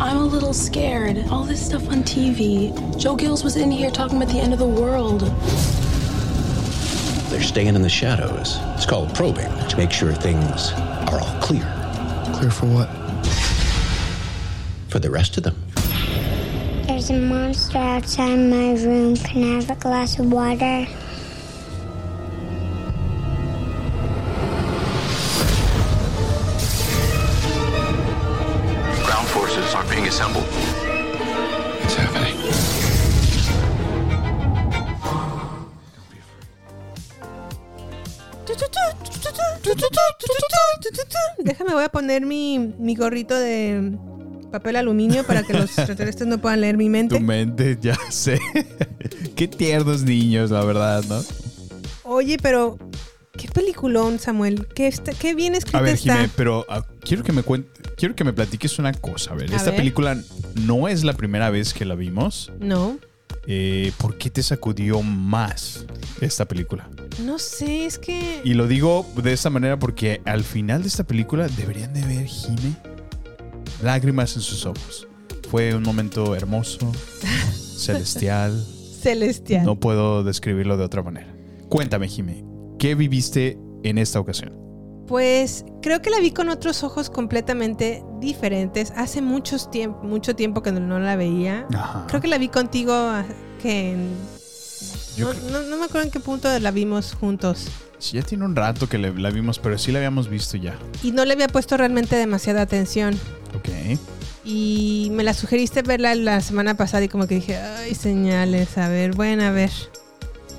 [0.00, 1.22] I'm a little scared.
[1.30, 2.72] All this stuff on TV.
[2.98, 5.20] Joe Gills was in here talking about the end of the world.
[7.30, 8.58] They're staying in the shadows.
[8.74, 11.62] It's called probing to make sure things are all clear.
[12.34, 12.88] Clear for what?
[14.88, 15.61] For the rest of them.
[17.02, 19.16] There's a monster outside my room.
[19.16, 20.86] Can I have a glass of water?
[29.02, 30.46] Ground forces are being assembled.
[31.82, 32.36] It's happening.
[41.38, 43.98] Déjame, voy a poner mi, mi gorrito de
[44.52, 47.16] papel aluminio para que los extraterrestres no puedan leer mi mente.
[47.16, 48.38] Tu mente, ya sé.
[49.34, 51.20] Qué tiernos niños, la verdad, ¿no?
[52.04, 52.78] Oye, pero
[53.36, 54.66] qué peliculón, Samuel.
[54.74, 56.16] Qué, está- qué bien escrita A ver, está.
[56.16, 59.32] Jimé, pero ah, quiero que me cuente, quiero que me platiques una cosa.
[59.32, 59.78] A ver, A esta ver.
[59.78, 60.20] película
[60.66, 62.52] no es la primera vez que la vimos.
[62.60, 62.98] No,
[63.46, 65.86] Eh, ¿Por qué te sacudió más
[66.20, 66.88] esta película?
[67.24, 71.04] no sé, es que Y lo digo de esta manera porque al final de esta
[71.04, 72.76] película deberían de ver, Jime,
[73.82, 75.06] lágrimas en sus ojos.
[75.50, 76.78] Fue un momento hermoso,
[77.76, 78.64] celestial.
[79.00, 79.64] celestial.
[79.64, 81.34] No puedo describirlo de otra manera.
[81.68, 82.44] Cuéntame, Jime,
[82.78, 84.58] ¿qué viviste en esta ocasión?
[85.06, 88.92] Pues creo que la vi con otros ojos completamente diferentes.
[88.96, 91.66] Hace muchos tiemp- mucho tiempo que no, la veía.
[91.74, 92.06] Ajá.
[92.08, 93.24] Creo que la vi contigo ah,
[93.60, 94.10] que en-
[95.16, 97.66] Yo no, creo- no- no me acuerdo en qué punto la vimos juntos.
[98.02, 100.74] Sí, ya tiene un rato que le- la vimos, pero sí la habíamos visto ya.
[101.04, 103.14] Y no le había puesto realmente demasiada atención.
[103.54, 103.68] Ok.
[104.44, 108.88] Y me la sugeriste verla la semana pasada y como que dije, ay, señales, a
[108.88, 109.70] ver, bueno, a ver.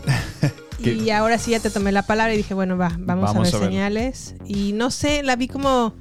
[0.79, 3.57] Y ahora sí ya te tomé la palabra y dije, bueno, va, vamos, Vamos a
[3.57, 4.35] ver a señales.
[4.45, 5.95] Y no sé, la vi como...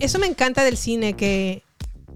[0.00, 1.62] Eso me encanta del cine, que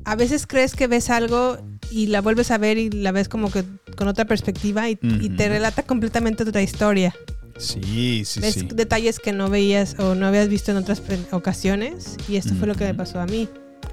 [0.04, 1.56] a veces crees que ves algo
[1.90, 3.64] y la vuelves a ver y la ves como que
[3.96, 7.14] con otra perspectiva y, y te relata completamente otra historia.
[7.58, 8.68] Sí, sí, ves sí.
[8.74, 12.74] detalles que no veías o no habías visto en otras ocasiones y esto fue lo
[12.74, 13.48] que me pasó a mí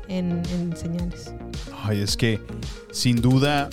[0.07, 1.34] en, en señales.
[1.84, 2.39] Ay, es que
[2.91, 3.70] sin duda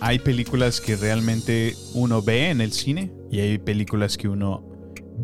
[0.00, 4.64] hay películas que realmente uno ve en el cine y hay películas que uno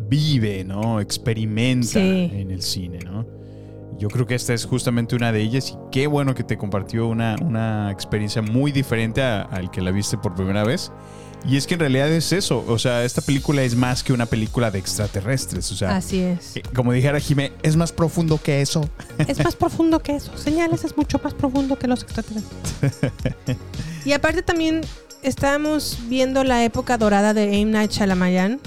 [0.09, 0.99] vive, ¿no?
[0.99, 2.29] Experimenta Sí.
[2.33, 3.25] en el cine, ¿no?
[3.97, 7.07] Yo creo que esta es justamente una de ellas y qué bueno que te compartió
[7.07, 10.91] una, una experiencia muy diferente al que la viste por primera vez.
[11.47, 14.25] Y es que en realidad es eso, o sea, esta película es más que una
[14.25, 16.55] película de extraterrestres, o sea, Así es.
[16.57, 18.89] eh, como dijera Jimé, es más profundo que eso.
[19.27, 20.35] Es más profundo que eso.
[20.37, 23.11] Señales es mucho más profundo que los extraterrestres.
[24.05, 24.81] Y aparte también
[25.23, 27.71] estábamos viendo la época dorada de M.
[27.71, 28.59] Night Shyamalan.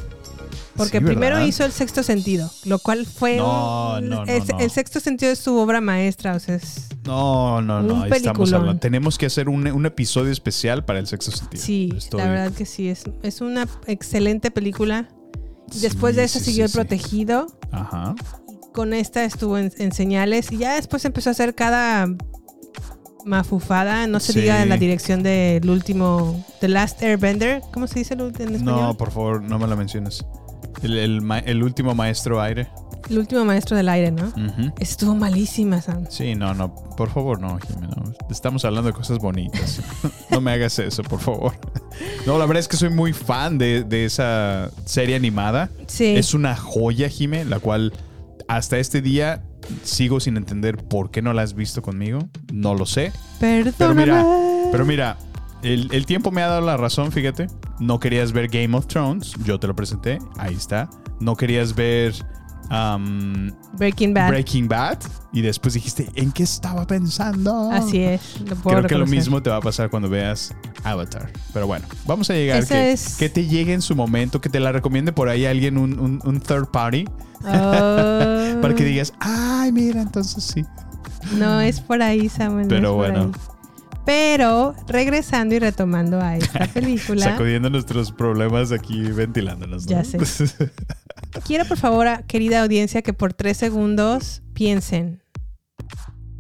[0.77, 1.49] Porque Sí, primero ¿verdad?
[1.49, 3.37] hizo El Sexto Sentido, lo cual fue...
[3.39, 4.33] No, un- no, no.
[4.61, 6.87] El Sexto Sentido es su obra maestra, o sea, es...
[7.09, 8.03] No, no, no.
[8.05, 8.81] Ahí estamos hablando.
[8.81, 11.63] Tenemos que hacer un, un episodio especial para el sexo sentido.
[11.63, 15.09] Sí, Estoy- la verdad que sí, es, es una excelente película.
[15.75, 18.15] Y Después de esa sí, siguió sí, El Protegido, Ajá.
[18.73, 22.07] con esta estuvo en, en señales y ya después empezó a hacer cada
[23.25, 28.15] mafufada, no se diga en la dirección del último, The Last Airbender, ¿cómo se dice
[28.15, 28.63] en español?
[28.65, 30.25] No, por favor, no me la menciones.
[30.83, 32.69] El, el ma- el último maestro aire.
[33.09, 34.33] El último maestro del aire, ¿no?
[34.79, 36.05] Estuvo malísima, Sam.
[36.11, 37.89] Sí, no, no, por favor, no, Jimena.
[38.31, 39.81] Estamos hablando de cosas bonitas.
[40.31, 41.55] no me hagas eso, por favor.
[42.27, 45.71] No, la verdad es que soy muy fan de, de esa serie animada.
[45.87, 46.05] Sí.
[46.17, 47.93] Es una joya, Jime, la cual
[48.47, 49.43] hasta este día
[49.83, 52.29] sigo sin entender por qué no la has visto conmigo.
[52.53, 53.13] No lo sé.
[53.41, 54.03] Pero Perdóname.
[54.03, 54.27] mira,
[54.73, 55.17] pero mira,
[55.63, 57.47] el, el tiempo me ha dado la razón, fíjate.
[57.81, 60.91] No querías ver Game of Thrones, yo te lo presenté, ahí está.
[61.21, 62.15] No querías ver
[62.71, 64.29] um, Breaking Bad.
[64.29, 64.99] Breaking Bad
[65.33, 67.71] y después dijiste, ¿en qué estaba pensando?
[67.71, 70.55] Así es, lo puedo Creo que lo mismo te va a pasar cuando veas
[70.85, 71.31] Avatar.
[71.53, 72.67] Pero bueno, vamos a llegar.
[72.67, 75.77] Que, es- que te llegue en su momento, que te la recomiende por ahí alguien,
[75.79, 77.05] un, un- un third party.
[77.45, 77.45] Oh.
[78.63, 80.65] Para que digas, ay, mira, entonces sí.
[81.37, 82.65] No es por ahí, Samuel.
[82.65, 83.21] no Pero por bueno.
[83.35, 83.58] ahí.
[84.09, 89.85] Pero regresando y retomando a esta película, Sacudiendo nuestros problemas aquí, ventilándonos.
[89.85, 89.91] ¿no?
[89.91, 90.17] Ya sé.
[91.47, 95.23] quiero por favor, a- querida audiencia, que por tres segundos piensen,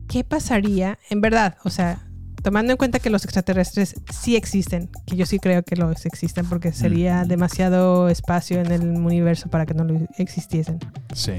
[0.08, 0.98] ¿qué pasaría?
[1.10, 2.08] En verdad, o sea,
[2.42, 6.46] tomando en cuenta que los extraterrestres sí existen, que yo sí creo que los existen
[6.48, 10.78] porque sería demasiado espacio en el universo para que no lo existiesen.
[11.12, 11.34] sí.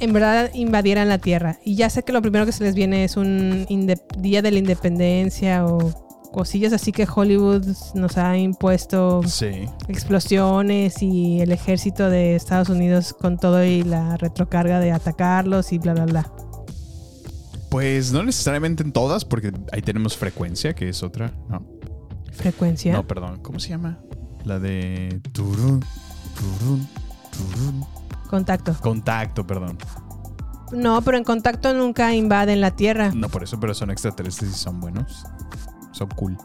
[0.00, 1.58] En verdad invadieran la Tierra.
[1.64, 3.66] Y ya sé que lo primero que se les viene es un
[4.18, 5.78] Día de la Independencia o
[6.32, 7.64] cosillas así que Hollywood
[7.94, 9.68] nos ha impuesto Sí.
[9.86, 15.78] explosiones y el ejército de Estados Unidos con todo y la retrocarga de atacarlos y
[15.78, 16.32] bla, bla, bla.
[17.70, 21.32] Pues no necesariamente en todas, porque ahí tenemos frecuencia, que es otra.
[21.48, 21.64] No.
[22.32, 22.92] Frecuencia.
[22.92, 23.38] No, perdón.
[23.42, 23.98] ¿Cómo se llama?
[24.44, 25.20] La de.
[25.32, 25.84] Turun,
[26.36, 26.88] turun,
[27.30, 27.84] turun.
[28.34, 28.74] Contacto.
[28.80, 29.78] Contacto, perdón.
[30.72, 33.12] No, pero en contacto nunca invaden la Tierra.
[33.14, 35.24] No por eso, pero son extraterrestres y son buenos.
[35.92, 36.36] Son cool.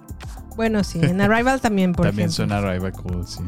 [0.56, 2.56] Bueno, sí, en Arrival también, por También ejemplo.
[2.56, 3.42] son arriba cool, sí.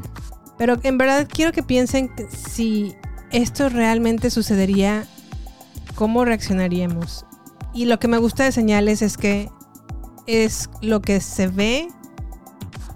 [0.58, 2.96] Pero en verdad quiero que piensen si
[3.32, 5.06] esto realmente sucedería,
[5.94, 7.26] ¿cómo reaccionaríamos?
[7.76, 9.50] Y lo que me gusta de señales es que
[10.26, 11.90] es lo que se ve,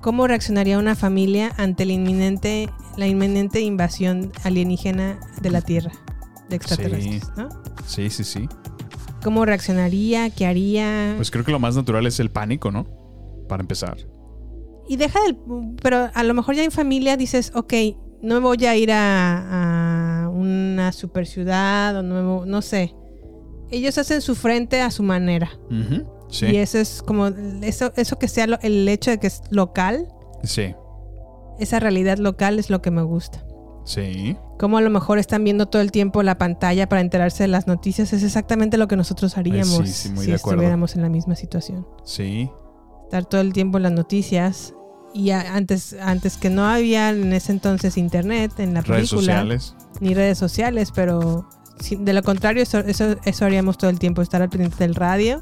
[0.01, 5.91] cómo reaccionaría una familia ante la inminente, la inminente invasión alienígena de la Tierra,
[6.49, 7.29] de extraterrestres, Sí.
[7.37, 7.49] ¿no?
[7.85, 8.49] Sí, sí, sí.
[9.23, 10.29] ¿Cómo reaccionaría?
[10.29, 11.13] ¿Qué haría?
[11.15, 12.85] Pues creo que lo más natural es el pánico, ¿no?
[13.49, 13.97] Para empezar.
[14.87, 15.37] Y deja del...
[15.81, 17.73] Pero a lo mejor ya en familia dices, ok,
[18.21, 22.93] no voy a ir a, a una super ciudad o no, no sé.
[23.71, 25.49] Ellos hacen su frente a su manera.
[26.29, 26.45] Sí.
[26.47, 30.07] Y eso es como, eso, eso que sea lo- el hecho de que es local,
[30.43, 30.75] Sí.
[31.59, 33.43] Esa realidad local es lo que me gusta.
[33.85, 34.35] Sí.
[34.57, 37.67] Como a lo mejor están viendo todo el tiempo la pantalla para enterarse de las
[37.67, 41.35] noticias, es exactamente lo que nosotros haríamos sí, sí, muy si estuviéramos en la misma
[41.35, 41.87] situación.
[42.03, 42.49] Sí.
[43.03, 44.73] estar todo el tiempo en las noticias.
[45.13, 48.97] Y antes, antes que no había en ese entonces internet en la película.
[48.97, 49.75] Redes sociales.
[50.01, 51.47] Ni redes sociales, pero
[51.99, 55.41] de lo contrario, eso, eso, eso haríamos todo el tiempo, estar al pendiente del radio,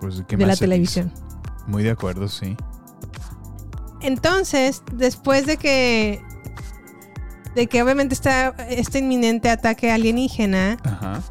[0.00, 1.12] Pues, ¿qué de la televisión.
[1.66, 2.56] Muy de acuerdo, sí.
[4.02, 6.20] Entonces, después de que.
[7.54, 11.22] De que obviamente está este inminente ataque alienígena, Ajá.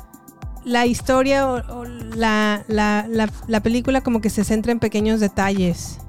[0.66, 5.20] la historia o, o la, la- la- la película como que se centra en pequeños
[5.20, 6.00] detalles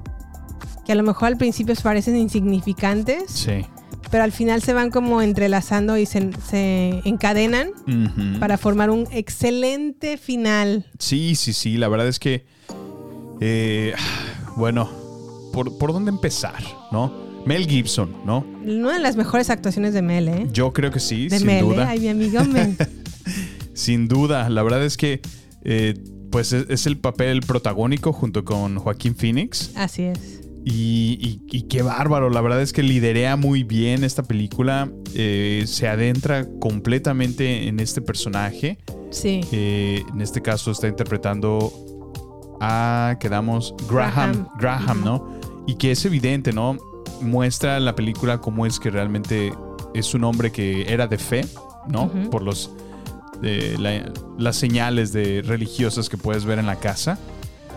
[0.85, 3.63] que a lo mejor al principio parecen insignificantes, Sí.
[4.09, 7.69] pero al final se van como entrelazando y se, se encadenan
[8.39, 10.87] para formar un excelente final.
[10.97, 11.77] Sí, sí, sí.
[11.77, 12.45] La verdad es que.
[13.39, 13.93] eh,
[14.57, 14.89] bueno,
[15.59, 16.63] ¿por, ¿por dónde empezar?
[16.91, 17.13] ¿No?
[17.45, 18.45] Mel Gibson, ¿no?
[18.63, 20.47] Una de las mejores actuaciones de Mel, ¿eh?
[20.53, 21.67] Yo creo que sí, de sin Mel, ¿eh?
[21.67, 21.89] duda.
[21.89, 22.75] Ay, mi amigo Mel.
[23.73, 24.49] Sin duda.
[24.49, 25.21] La verdad es que.
[25.63, 25.93] eh,
[26.31, 29.71] pues es, es el papel protagónico junto con Joaquín Phoenix.
[29.75, 30.41] Así es.
[30.63, 35.63] Y, y- y qué bárbaro, la verdad es que liderea muy bien esta película, eh,
[35.65, 38.77] se adentra completamente en este personaje.
[39.09, 39.41] Sí.
[39.51, 41.73] Eh, en este caso está interpretando
[42.59, 44.57] a, quedamos, Graham, Graham.
[44.57, 45.27] Graham, ¿no?
[45.67, 46.77] Y que es evidente, ¿no?
[47.21, 49.53] Muestra en la película cómo es que realmente
[49.93, 51.45] es un hombre que era de fe,
[51.87, 52.09] ¿no?
[52.29, 52.71] Por los,
[53.43, 57.17] eh, la- las señales de religiosas que puedes ver en la casa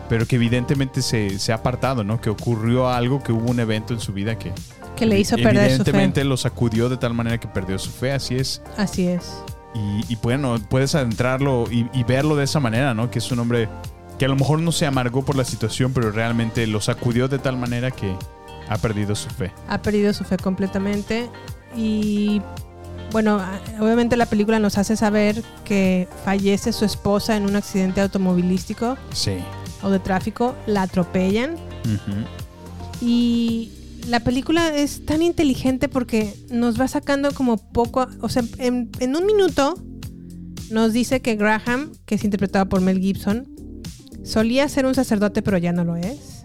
[0.08, 2.20] pero que evidentemente se, se ha apartado, ¿no?
[2.20, 5.36] Que ocurrió algo, que hubo un evento en su vida que, Que Que le hizo
[5.36, 5.64] perder su fe.
[5.74, 8.60] Evidentemente lo sacudió de tal manera que perdió su fe, así es.
[8.76, 9.32] Así es.
[9.74, 13.10] Y, y bueno, puedes adentrarlo y, y verlo de esa manera, ¿no?
[13.10, 13.70] Que es un hombre
[14.18, 17.38] que a lo mejor no se amargó por la situación, pero realmente lo sacudió de
[17.38, 18.14] tal manera que
[18.68, 19.52] ha perdido su fe.
[19.68, 21.28] Ha perdido su fe completamente.
[21.76, 22.40] Y
[23.10, 23.40] bueno,
[23.80, 29.32] obviamente la película nos hace saber que fallece su esposa en un accidente automovilístico Sí.
[29.82, 30.54] o de tráfico.
[30.66, 31.56] La atropellan.
[33.00, 33.72] Y
[34.08, 39.16] la película es tan inteligente porque nos va sacando como poco, o sea, en, en
[39.16, 39.74] un minuto
[40.70, 43.48] nos dice que Graham, que es interpretado por Mel Gibson,
[44.24, 46.44] solía ser un sacerdote pero ya no lo es.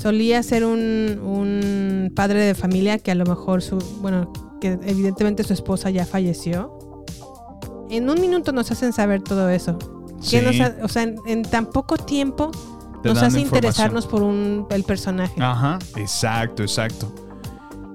[0.00, 5.44] Solía ser un, un padre de familia que a lo mejor su, bueno, que evidentemente
[5.44, 6.76] su esposa ya falleció.
[7.90, 9.78] En un minuto nos hacen saber todo eso.
[10.20, 10.40] Sí.
[10.42, 12.50] nos ha- o sea, en, en tan poco tiempo
[13.02, 15.40] Te nos hace interesarnos por un, el personaje.
[15.42, 17.14] Ajá, exacto, exacto.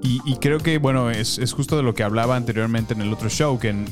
[0.02, 3.12] Y, y creo que, bueno, es, es justo de lo que hablaba anteriormente en el
[3.12, 3.86] otro show, que n-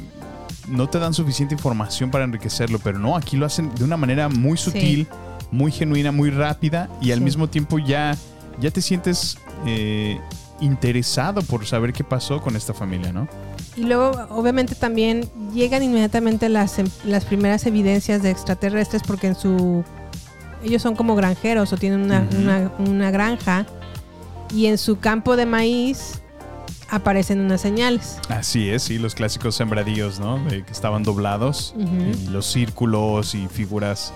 [0.71, 4.29] no te dan suficiente información para enriquecerlo, pero no, aquí lo hacen de una manera
[4.29, 5.07] muy sutil,
[5.51, 7.25] muy genuina, muy rápida y al Sí.
[7.25, 8.17] mismo tiempo ya,
[8.61, 10.21] ya te sientes eh,
[10.61, 13.29] interesado por saber qué pasó con esta familia, ¿no?
[13.77, 19.35] Y luego, obviamente, también llegan inmediatamente las, em- las primeras evidencias de extraterrestres porque en
[19.37, 19.85] su...
[20.65, 23.67] Ellos son como granjeros o tienen una, una- una granja
[24.53, 26.21] y en su campo de maíz
[26.89, 28.19] aparecen unas señales.
[28.29, 30.39] Así es, sí, los clásicos sembradíos, ¿no?
[30.45, 34.13] De que estaban doblados y los círculos y figuras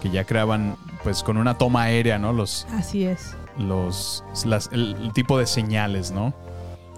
[0.00, 2.32] que ya creaban, pues con una toma aérea, ¿no?
[2.32, 3.34] Los, Así es.
[3.58, 6.32] los las- el, el tipo de señales, ¿no?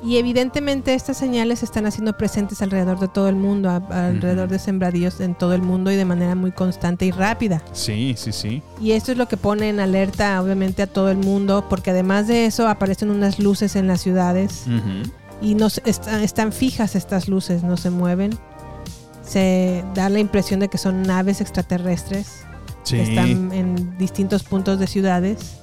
[0.05, 4.48] Y evidentemente estas señales se están haciendo presentes alrededor de todo el mundo, a- alrededor
[4.50, 7.62] de sembradíos en todo el mundo y de manera muy constante y rápida.
[7.72, 8.62] Sí, sí, sí.
[8.82, 12.28] Y esto es lo que pone en alerta obviamente a todo el mundo, porque además
[12.28, 14.64] de eso aparecen unas luces en las ciudades
[15.40, 18.36] y no se- está- están fijas estas luces, no se mueven.
[19.26, 22.42] Se da la impresión de que son naves extraterrestres
[22.82, 22.96] Sí.
[22.96, 25.61] que están en distintos puntos de ciudades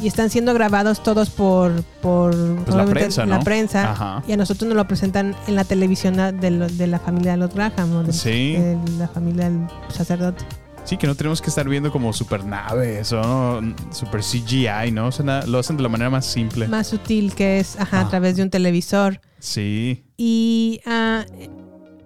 [0.00, 2.30] y están siendo grabados todos por, por
[2.64, 3.44] Pues la prensa, la ¿no?
[3.44, 3.90] prensa.
[3.92, 4.22] Ajá.
[4.28, 7.38] y a nosotros nos lo presentan en la televisión de, lo- de la familia de
[7.38, 8.52] los Graham o de, Sí.
[8.52, 10.44] de la familia del sacerdote.
[10.84, 13.74] Sí, que no tenemos que estar viendo como super naves o ¿no?
[13.90, 15.08] super CGI, ¿no?
[15.08, 16.66] O sea, lo hacen de la manera más simple.
[16.66, 18.00] Más sutil que es ajá, Ah.
[18.02, 19.20] a través de un televisor.
[19.38, 20.04] Sí.
[20.16, 21.24] Y ah,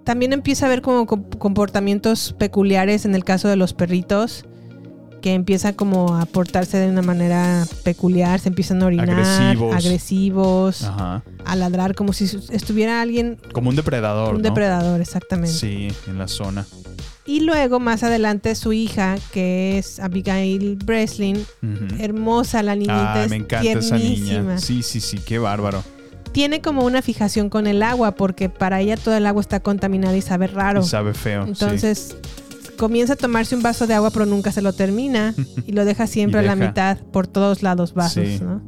[0.05, 4.47] también empieza a haber como com- comportamientos peculiares en el caso de los perritos,
[5.22, 9.74] que empiezan como a portarse de una manera peculiar, se empiezan a orinar, Agresivos.
[9.74, 11.22] agresivos, Ajá.
[11.44, 14.48] a ladrar como si estuviera alguien, Como un depredador, un ¿no?
[14.48, 15.52] depredador, exactamente.
[15.56, 16.66] Sí, en la zona.
[17.24, 22.02] Y luego más adelante su hija, que es Abigail Breslin, Ujú.
[22.02, 24.40] hermosa la niñita, Ah, es me encanta esa tiernísima.
[24.42, 24.58] niña.
[24.58, 25.84] Sí, sí, sí, qué bárbaro.
[26.32, 30.16] Tiene como una fijación con el agua, porque para ella todo el agua está contaminada
[30.16, 30.80] y sabe raro.
[30.80, 31.46] Y sabe feo.
[31.54, 31.54] sí.
[32.78, 35.34] Comienza a tomarse un vaso de agua, pero nunca se lo termina
[35.66, 38.38] y lo deja siempre a la mitad por todos lados vasos, Sí.
[38.42, 38.62] ¿no?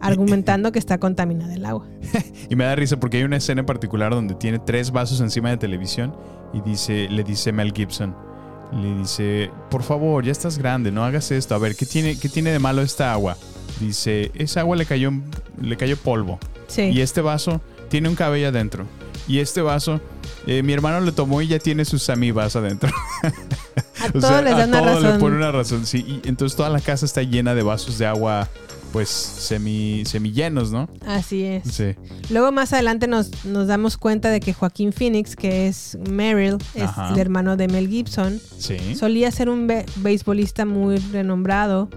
[0.00, 1.86] Argumentando que está contaminada el agua.
[2.50, 5.48] Y me da risa porque hay una escena en particular donde tiene tres vasos encima
[5.50, 6.14] de televisión
[6.52, 8.14] y dice, le dice Mel Gibson,
[8.72, 11.54] le dice, por favor, ya estás grande, no hagas esto.
[11.54, 13.36] A ver, ¿qué tiene, qué tiene de malo esta agua?
[13.80, 15.10] Dice, esa agua le cayó,
[15.60, 16.38] le cayó polvo.
[16.66, 16.82] Sí.
[16.82, 18.84] Y este vaso tiene un cabello adentro.
[19.26, 20.00] Y este vaso,
[20.46, 22.90] eh, mi hermano le tomó y ya tiene sus amibas adentro.
[24.02, 25.20] A todo les da a una todo le razón.
[25.20, 26.20] pone una razón, sí.
[26.24, 28.48] Y entonces toda la casa está llena de vasos de agua,
[28.92, 30.88] pues, semi, semillenos, ¿no?
[31.06, 31.64] Así es.
[31.72, 31.94] Sí.
[32.30, 36.82] Luego más adelante nos, nos damos cuenta de que Joaquín Phoenix, que es Merrill, es
[36.82, 37.10] Ajá.
[37.12, 38.94] el hermano de Mel Gibson, Sí.
[38.94, 41.88] solía ser un be- beisbolista muy renombrado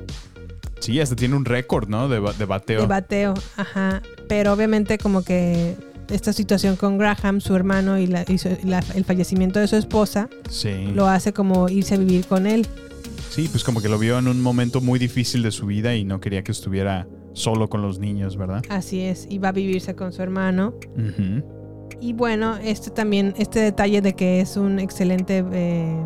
[0.80, 2.08] Sí, hasta tiene un récord, ¿no?
[2.08, 2.82] De, de bateo.
[2.82, 4.02] de bateo, ajá.
[4.30, 5.76] Pero obviamente como que
[6.10, 9.76] esta situación con Graham, su hermano, y, la- y su- la- el fallecimiento de su
[9.76, 10.88] esposa, sí.
[10.94, 12.66] lo hace como irse a vivir con él.
[13.30, 16.04] Sí, pues como que lo vio en un momento muy difícil de su vida y
[16.06, 18.64] no quería que estuviera solo con los niños, ¿verdad?
[18.70, 20.74] Así es, y va a vivirse con su hermano.
[22.02, 26.04] Y bueno, este también, este detalle de que es un excelente eh,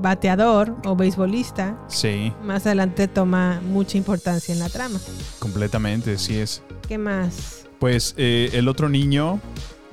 [0.00, 4.98] bateador o beisbolista, Sí, más adelante toma mucha importancia en la trama.
[5.38, 6.62] completamente, sí es.
[6.88, 7.63] ¿Qué más?
[7.84, 9.42] Pues eh, el otro niño,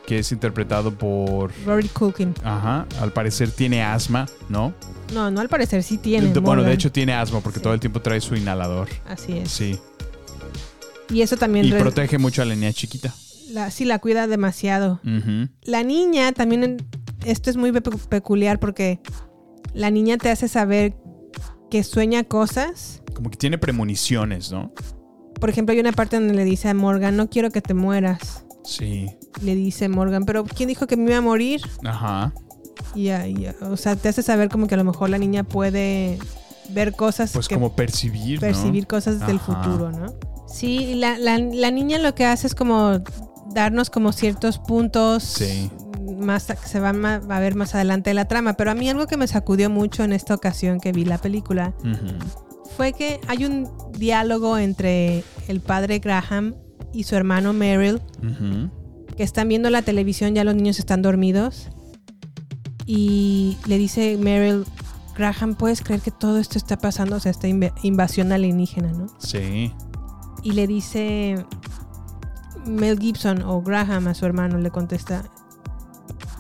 [0.08, 1.52] que es interpretado por...
[1.66, 2.34] Rory Culkin.
[2.42, 4.74] Ajá, al parecer tiene asma, ¿no?
[5.14, 6.32] No, no al parecer sí tiene.
[6.32, 8.88] De- bueno, de hecho tiene asma porque todo el tiempo trae su inhalador.
[9.10, 9.52] Así es.
[9.52, 9.78] Sí.
[11.10, 11.66] Y eso también...
[11.66, 13.14] Y protege mucho a la niña chiquita.
[13.50, 15.02] la, sí, la cuida demasiado.
[15.64, 16.78] La niña también,
[17.26, 19.02] esto es muy pe- peculiar porque
[19.74, 20.94] la niña te hace saber
[21.70, 24.72] que sueña cosas Como que tiene premoniciones, ¿no?
[25.42, 28.46] Por ejemplo, hay una parte donde le dice a Morgan, no quiero que te mueras.
[28.64, 29.10] Sí.
[29.42, 31.62] Le dice Morgan, pero ¿quién dijo que me iba a morir?
[31.84, 32.32] Ajá.
[32.96, 33.26] Y ya,
[33.62, 36.18] o sea, te hace saber como que a lo mejor la niña puede
[36.70, 38.42] ver cosas Pues que como percibir, ¿no?
[38.42, 39.62] percibir cosas del Ajá.
[39.64, 40.14] futuro, ¿no?
[40.48, 43.00] Sí, la, la, la niña lo que hace es como
[43.54, 45.70] darnos como ciertos puntos Sí.
[46.20, 48.90] más que se van a, a ver más adelante de la trama, pero a mí
[48.90, 52.18] algo que me sacudió mucho en esta ocasión que vi la película Ujú.
[52.76, 56.56] Fue que hay un diálogo entre el padre Graham
[56.94, 58.70] y su hermano Meryl Ujú.
[59.16, 61.70] que están viendo la televisión, ya los niños están dormidos.
[62.86, 64.66] Y le dice Meryl,
[65.16, 67.18] Graham, ¿puedes creer que todo esto está pasando?
[67.18, 69.08] O sea, esta inv- invasión alienígena, ¿no?
[69.20, 69.72] Sí.
[70.44, 71.46] Y le dice
[72.66, 75.24] Mel Gibson o Graham a su hermano, le contesta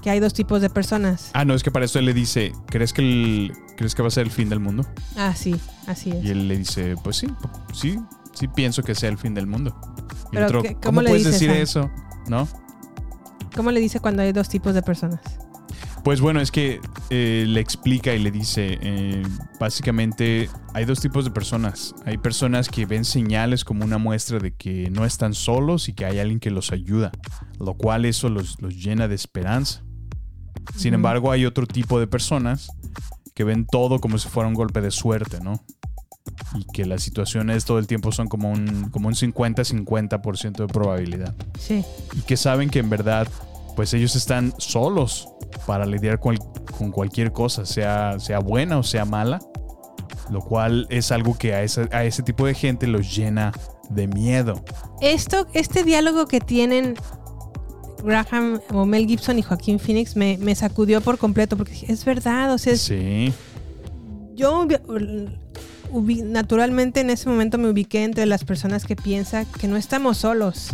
[0.02, 1.30] que hay dos tipos de personas.
[1.34, 4.10] Ah, no, es que para eso él le dice, ¿crees que, el, ¿crees que va
[4.10, 4.86] a ser el fin del mundo?
[5.18, 5.56] Ah, sí,
[5.88, 6.24] así es.
[6.24, 7.28] Y él le dice, pues sí,
[7.74, 7.98] sí,
[8.34, 9.76] sí pienso que sea el fin del mundo.
[10.28, 11.62] Y Pero otro, ¿qué- cómo ¿cómo le puedes dices, decir Sam?
[11.64, 11.92] eso?
[12.28, 12.48] ¿No?
[13.56, 15.20] ¿Cómo le dice cuando hay dos tipos de personas?
[16.04, 16.80] Pues bueno, es que
[17.10, 19.24] eh, le explica y le dice, eh,
[19.60, 21.94] básicamente hay dos tipos de personas.
[22.06, 26.06] Hay personas que ven señales como una muestra de que no están solos y que
[26.06, 27.12] hay alguien que los ayuda,
[27.60, 29.84] lo cual eso los, los llena de esperanza.
[30.76, 32.70] Sin embargo, hay otro tipo de personas
[33.42, 35.64] que ven todo como si fuera un golpe de suerte, ¿no?
[36.54, 41.34] Y que las situaciones todo el tiempo son como un, como un 50-50% de probabilidad
[41.60, 41.84] Sí.
[42.14, 43.28] y que saben que en verdad
[43.76, 45.28] pues ellos están solos
[45.66, 46.38] para lidiar con,
[46.78, 49.40] con cualquier cosa, sea, sea buena o sea mala,
[50.30, 53.52] lo cual es algo que a ese, a ese tipo de gente los llena
[53.90, 54.64] de miedo.
[55.02, 56.94] Esto, este diálogo que tienen
[58.04, 62.04] Graham o Mel Gibson y Joaquín Phoenix me, me sacudió por completo porque dije, es
[62.06, 63.34] verdad, o sea, es- Sí,
[64.36, 64.66] yo
[66.24, 70.70] naturalmente en ese momento me ubiqué entre las personas que piensan que no estamos solos,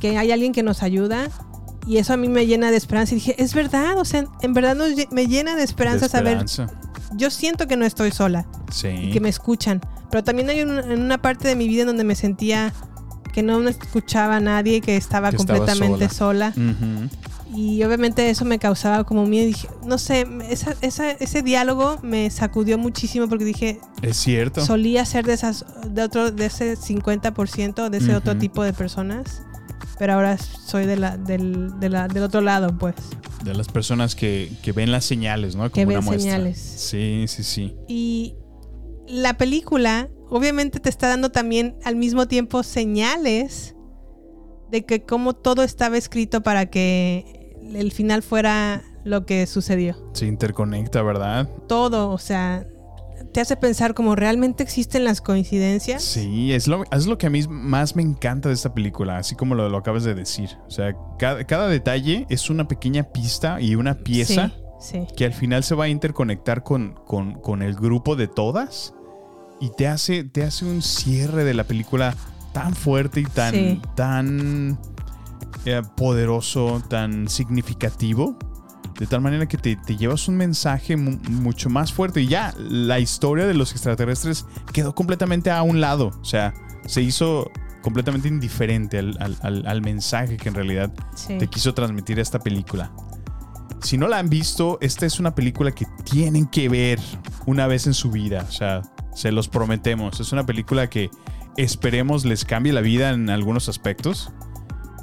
[0.00, 1.28] que hay alguien que nos ayuda
[1.86, 4.52] y eso a mí me llena de esperanza y dije, es verdad, o sea, en
[4.54, 6.66] verdad nos me llena de esperanza, De saber, esperanza.
[7.16, 8.88] yo siento que no estoy sola sí.
[8.88, 11.86] y que me escuchan, pero también hay un- en una parte de mi vida en
[11.88, 12.72] donde me sentía
[13.32, 16.52] que no escuchaba a nadie, que estaba Que estaba completamente sola.
[17.54, 19.46] Y obviamente eso me causaba como miedo.
[19.46, 24.64] Dije, no sé, esa- esa- ese diálogo me sacudió muchísimo porque dije, Es cierto.
[24.64, 29.42] solía ser de esas, de otro, de ese 50%, de ese otro tipo de personas.
[29.98, 32.94] Pero ahora soy de la, del, de la- del otro lado, pues.
[33.42, 35.62] De las personas que, que ven las señales, ¿no?
[35.62, 36.32] Como Que ven una muestra.
[36.32, 36.58] señales.
[36.58, 37.74] Sí, sí, sí.
[37.88, 38.34] Y
[39.08, 43.74] la película, obviamente, te está dando también al mismo tiempo señales
[44.70, 49.96] de que como todo estaba escrito para que el final fuera lo que sucedió.
[50.12, 51.48] Se interconecta, ¿verdad?
[51.68, 52.66] Todo, o sea,
[53.32, 56.02] te hace pensar como realmente existen las coincidencias.
[56.02, 59.34] Sí, es lo, es lo que a mí más me encanta de esta película, así
[59.34, 60.50] como lo, lo acabas de decir.
[60.66, 65.06] O sea, cada, cada detalle es una pequeña pista y una pieza Sí, sí.
[65.16, 68.94] que al final se va a interconectar con, con- con el grupo de todas
[69.60, 72.14] y te hace, te hace un cierre de la película
[72.52, 73.80] tan fuerte y tan, Sí.
[73.94, 74.78] tan
[75.64, 78.36] eh, poderoso, tan significativo.
[78.98, 82.20] De tal manera que te, te llevas un mensaje mu- mucho más fuerte.
[82.22, 86.10] Y ya, la historia de los extraterrestres quedó completamente a un lado.
[86.20, 86.52] O sea,
[86.86, 87.50] se hizo
[87.82, 91.38] completamente indiferente al, al- al- al mensaje que en realidad Sí.
[91.38, 92.90] te quiso transmitir esta película.
[93.82, 96.98] Si no la han visto, esta es una película que tienen que ver
[97.46, 98.44] una vez en su vida.
[98.48, 98.82] O sea,
[99.18, 100.20] se los prometemos.
[100.20, 101.10] Es una película que
[101.56, 104.30] esperemos les cambie la vida en algunos aspectos.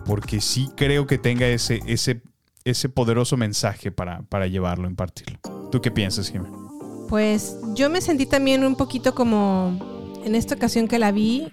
[0.06, 2.22] Porque sí creo que tenga ese, ese,
[2.64, 5.40] ese poderoso mensaje para, para llevarlo, impartirlo.
[5.70, 6.48] ¿Tú qué piensas, Jimmy?
[7.10, 9.78] Pues yo me sentí también un poquito como
[10.24, 11.52] en esta ocasión que la vi,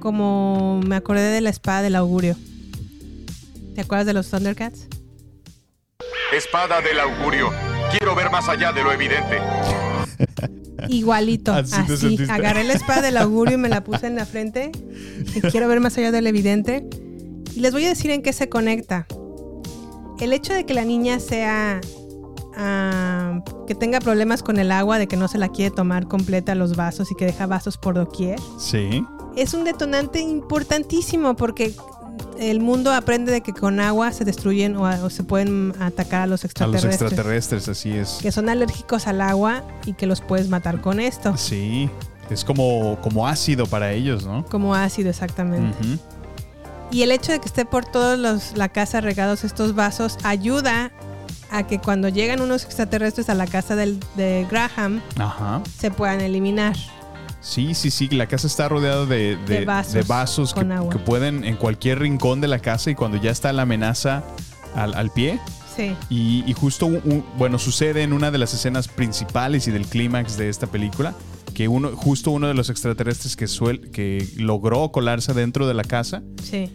[0.00, 2.36] como me acordé de la espada del augurio.
[3.76, 4.88] ¿Te acuerdas de los Thundercats?
[6.32, 7.50] Espada del augurio.
[7.96, 9.38] Quiero ver más allá de lo evidente.
[10.88, 12.18] Igualito, Así así.
[12.28, 14.70] Agarré la espada del augurio y me la puse en la frente.
[15.50, 16.88] Quiero ver más allá del evidente.
[17.54, 19.06] Y les voy a decir en qué se conecta.
[20.20, 21.80] El hecho de que la niña sea.
[22.56, 26.54] ah, que tenga problemas con el agua, de que no se la quiere tomar completa
[26.54, 29.04] los vasos y que deja vasos por doquier, Sí.
[29.36, 31.72] es un detonante importantísimo porque
[32.38, 36.26] el mundo aprende de que con agua se destruyen o, o se pueden atacar a
[36.26, 36.94] los A los extraterrestres.
[37.02, 38.18] extraterrestres, así es.
[38.22, 41.36] Que son alérgicos al agua y que los puedes matar con esto.
[41.36, 41.88] Sí.
[42.30, 44.44] Es como, como ácido para ellos, ¿no?
[44.46, 45.76] Como ácido, exactamente.
[46.90, 48.16] Y el hecho de que esté por toda
[48.54, 50.92] la casa regados estos vasos ayuda
[51.50, 55.60] a que cuando llegan unos extraterrestres a la casa del, de Graham Ajá.
[55.78, 56.76] se puedan eliminar.
[57.42, 58.08] Sí, sí, sí.
[58.08, 60.64] La casa está rodeada de, de- De vasos de vasos que,
[61.04, 64.22] pueden en cualquier rincón de la casa y cuando ya está la amenaza
[64.74, 65.40] al, al pie.
[65.76, 65.94] Sí.
[66.08, 70.36] Y, y justo, un- bueno, sucede en una de las escenas principales y del clímax
[70.36, 71.14] de esta película
[71.54, 75.84] que uno, justo uno de los extraterrestres que, suel- que logró colarse dentro de la
[75.84, 76.70] casa Sí.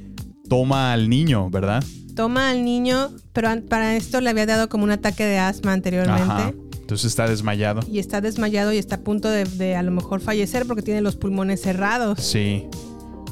[0.49, 1.83] toma al niño, ¿verdad?
[2.15, 6.23] Toma al niño, pero para esto le había dado como un ataque de asma anteriormente.
[6.23, 6.51] Ajá.
[6.87, 7.81] Entonces está desmayado.
[7.91, 11.01] Y está desmayado y está a punto de, de a lo mejor fallecer porque tiene
[11.01, 12.21] los pulmones cerrados.
[12.21, 12.65] Sí.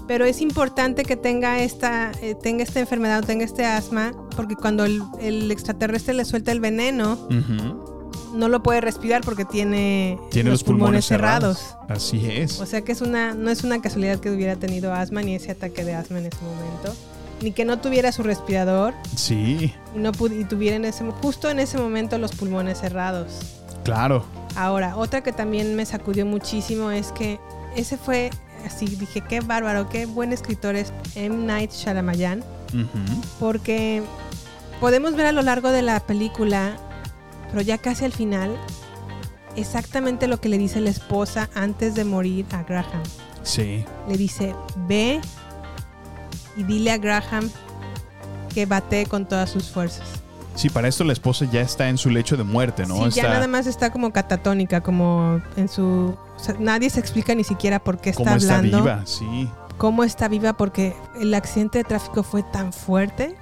[0.10, 4.58] Pero es importante que tenga esta, eh, tenga esta enfermedad o tenga este asma, porque
[4.58, 7.18] cuando el, el extraterrestre le suelta el veneno,
[8.34, 11.58] no lo puede respirar porque tiene, Tiene los, pulmones, cerrados.
[11.60, 11.90] cerrados.
[11.90, 12.60] Así es.
[12.60, 15.52] O sea que es una, no es una casualidad que hubiera tenido asma ni ese
[15.52, 16.94] ataque de asma en ese momento.
[17.42, 21.60] Ni que no tuviera su respirador Sí, y no y tuviera en ese, justo en
[21.60, 23.28] ese momento los pulmones cerrados.
[23.84, 24.26] claro.
[24.58, 27.42] Ahora, otra que también me sacudió muchísimo es que
[27.76, 28.30] ese fue
[28.66, 31.36] así, dije, qué bárbaro, qué buen escritor es M.
[31.46, 32.42] Night Shyamalan,
[33.38, 34.02] porque
[34.80, 36.78] podemos ver a lo largo de la película,
[37.50, 38.56] pero ya casi al final,
[39.58, 43.04] exactamente lo que le dice la esposa antes de morir a Graham.
[43.44, 43.84] Sí.
[44.08, 44.56] Le dice,
[44.88, 45.20] ve
[46.56, 47.50] y dile a Graham
[48.54, 50.06] que bate con todas sus fuerzas.
[50.56, 52.96] Sí, para esto la esposa ya está en su lecho de muerte, ¿no?
[52.96, 56.16] Sí, ya está nada más está como catatónica, como en su...
[56.36, 58.78] o sea, nadie se explica ni siquiera por qué está como está hablando.
[58.78, 59.50] viva, sí.
[59.78, 63.36] Cómo está viva porque el accidente de tráfico fue tan fuerte.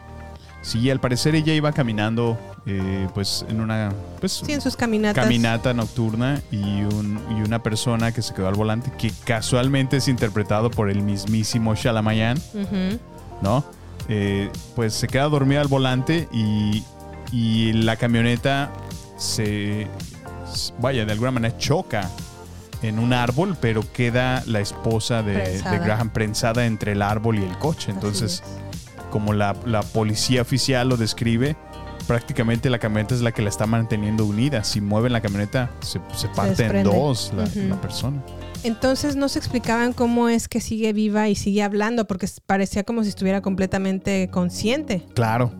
[0.63, 5.21] Sí, al parecer ella iba caminando, eh, pues en una, pues Sí, en sus caminatas.
[5.23, 10.07] caminata nocturna y, un- y una persona que se quedó al volante, que casualmente es
[10.07, 12.37] interpretado por el mismísimo Shalamayan.
[13.41, 13.65] ¿no?
[14.09, 16.83] Eh, pues se queda dormida al volante y,
[17.31, 18.71] y la camioneta
[19.17, 19.87] se,
[20.79, 22.09] vaya, de alguna manera choca
[22.81, 25.61] en un árbol, pero queda la esposa de.
[25.63, 27.91] Graham prensada entre el árbol y el coche.
[27.91, 28.43] Entonces,
[29.09, 31.55] como la, la policía oficial lo describe,
[32.07, 34.63] prácticamente la camioneta es la que la está manteniendo unida.
[34.63, 38.23] Si mueven la camioneta, se, se parte en dos la, persona.
[38.63, 43.03] Entonces no se explicaban cómo es que sigue viva y sigue hablando porque parecía como
[43.03, 45.05] si estuviera completamente consciente.
[45.13, 45.51] Claro.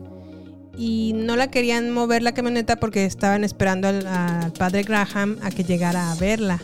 [0.76, 5.52] Y no la querían mover la camioneta porque estaban esperando al, al padre Graham a
[5.52, 6.60] que llegara a verla.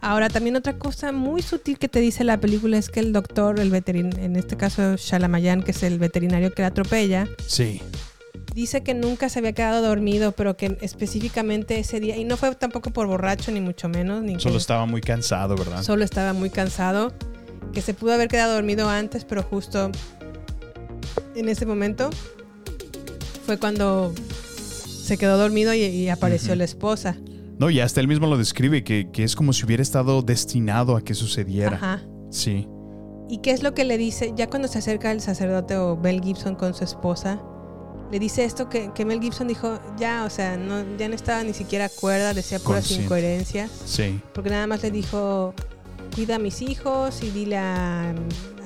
[0.00, 3.60] Ahora, también otra cosa muy sutil que te dice la película es que el doctor,
[3.60, 7.82] el veterin en este caso Shalamayan, que es el veterinario que la atropella, Sí.
[8.54, 12.54] Dice que nunca se había quedado dormido, pero que específicamente ese día, y no fue
[12.54, 15.82] tampoco por borracho ni mucho menos, ni Solo que estaba muy cansado, ¿verdad?
[15.82, 17.12] solo estaba muy cansado,
[17.72, 19.90] que se pudo haber quedado dormido antes, pero justo
[21.34, 22.10] en ese momento
[23.46, 27.16] fue cuando se quedó dormido y, y apareció la esposa.
[27.58, 30.96] No, y hasta él mismo lo describe, que, que es como si hubiera estado destinado
[30.96, 31.76] a que sucediera.
[31.76, 32.02] Ajá.
[32.30, 32.66] Sí.
[33.28, 34.32] ¿Y qué es lo que le dice?
[34.34, 37.42] Ya cuando se acerca el sacerdote o Mel Gibson con su esposa,
[38.10, 41.42] le dice esto que, que Mel Gibson dijo, ya, o sea, no, ya no estaba
[41.44, 43.04] ni siquiera cuerda, decía puras Consciente.
[43.04, 43.70] incoherencias.
[43.84, 44.20] Sí.
[44.34, 45.54] Porque nada más le dijo,
[46.14, 48.10] cuida a mis hijos y dile a,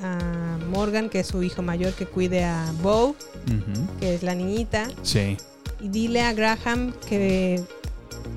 [0.03, 3.15] a Morgan, que es su hijo mayor, que cuide a Bo,
[3.99, 4.87] que es la niñita.
[5.03, 5.37] Sí.
[5.79, 7.61] Y dile a Graham que,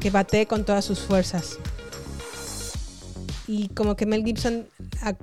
[0.01, 1.59] que batee con todas sus fuerzas.
[3.47, 4.67] Y como que Mel Gibson
[5.01, 5.15] a-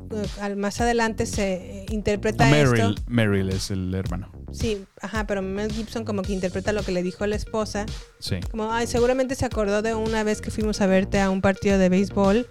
[0.42, 2.72] al más adelante se eh, interpreta esto.
[2.72, 4.32] Meryl, Meryl es el hermano.
[4.52, 7.86] Sí, ajá, pero Mel Gibson como que interpreta lo que le dijo la esposa.
[8.20, 8.38] Sí.
[8.52, 11.78] Como, ay, seguramente se acordó de una vez que fuimos a verte a un partido
[11.78, 12.48] de béisbol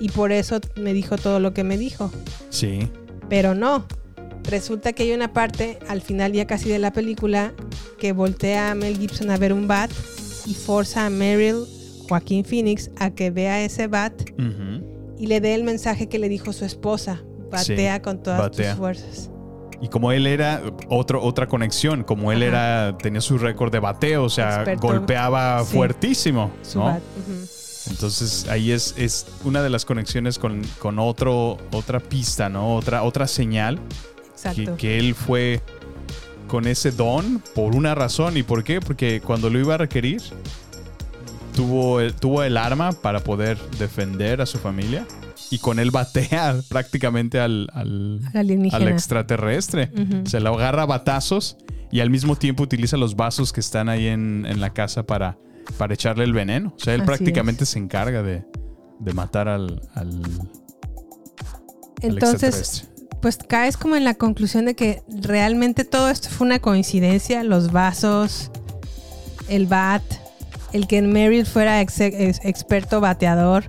[0.00, 2.10] y por eso me dijo todo lo que me dijo.
[2.48, 2.90] Sí.
[3.28, 3.86] Pero no.
[4.44, 7.52] Resulta que hay una parte al final ya casi de la película
[7.98, 9.90] que voltea a Mel Gibson a ver un bat
[10.46, 11.64] y forza a Meryl,
[12.08, 14.14] Joaquín Phoenix, a que vea ese bat
[15.18, 17.22] y le dé el mensaje que le dijo su esposa.
[17.50, 18.70] Batea Sí, con todas batea.
[18.70, 19.29] tus fuerzas.
[19.80, 24.24] Y como él era otro, otra conexión, como él era, tenía su récord de bateo,
[24.24, 24.86] o sea, Experto.
[24.86, 25.74] golpeaba Sí.
[25.74, 27.00] fuertísimo, ¿no?
[27.88, 32.74] Entonces ahí es, es una de las conexiones con, con otro, otra pista, ¿no?
[32.76, 33.78] Otra, otra señal
[34.54, 35.60] que, que él fue
[36.46, 38.36] con ese don por una razón.
[38.36, 38.80] ¿Y por qué?
[38.82, 40.20] Porque cuando lo iba a requerir,
[41.56, 45.06] tuvo el, tuvo el arma para poder defender a su familia.
[45.50, 48.20] Y con él batea prácticamente al, al,
[48.72, 49.90] Al extraterrestre.
[49.92, 50.26] Ujú.
[50.26, 51.56] Se lo agarra a batazos
[51.90, 55.36] y al mismo tiempo utiliza los vasos que están ahí en, en la casa para,
[55.76, 56.72] para echarle el veneno.
[56.76, 58.44] O sea, él Así prácticamente se encarga de,
[59.00, 60.22] de matar al, al,
[62.00, 62.88] Entonces,
[63.20, 67.72] pues caes como en la conclusión de que realmente todo esto fue una coincidencia, los
[67.72, 68.50] vasos,
[69.48, 70.02] el bat,
[70.72, 73.64] el que Meryl fuera ex- ex- experto bateador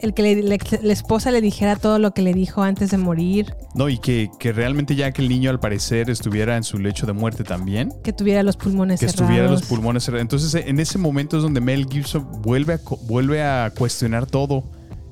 [0.00, 2.98] el que le- le- la esposa le dijera todo lo que le dijo antes de
[2.98, 6.78] morir, No, y que, que realmente ya que el niño al parecer estuviera en su
[6.78, 7.92] lecho de muerte también.
[8.02, 9.20] que tuviera los pulmones Que cerrados.
[9.30, 10.22] estuviera los pulmones cerrados.
[10.22, 14.64] Entonces, en ese momento es donde Mel Gibson vuelve a, vuelve a cuestionar todo.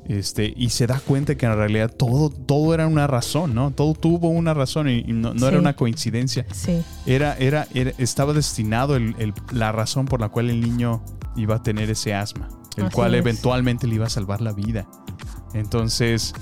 [0.06, 3.72] Este, y se da cuenta que en realidad todo, todo era una razón, ¿no?
[3.72, 6.46] Todo tuvo una razón y, y no, no era una coincidencia.
[6.50, 6.80] Sí.
[7.04, 11.02] Era, era, era- estaba destinado el- el- la razón por la cual el niño
[11.36, 12.48] iba a tener ese asma,
[12.80, 13.20] el Así cual es.
[13.20, 14.86] eventualmente le iba a salvar la vida.
[15.54, 16.34] Entonces,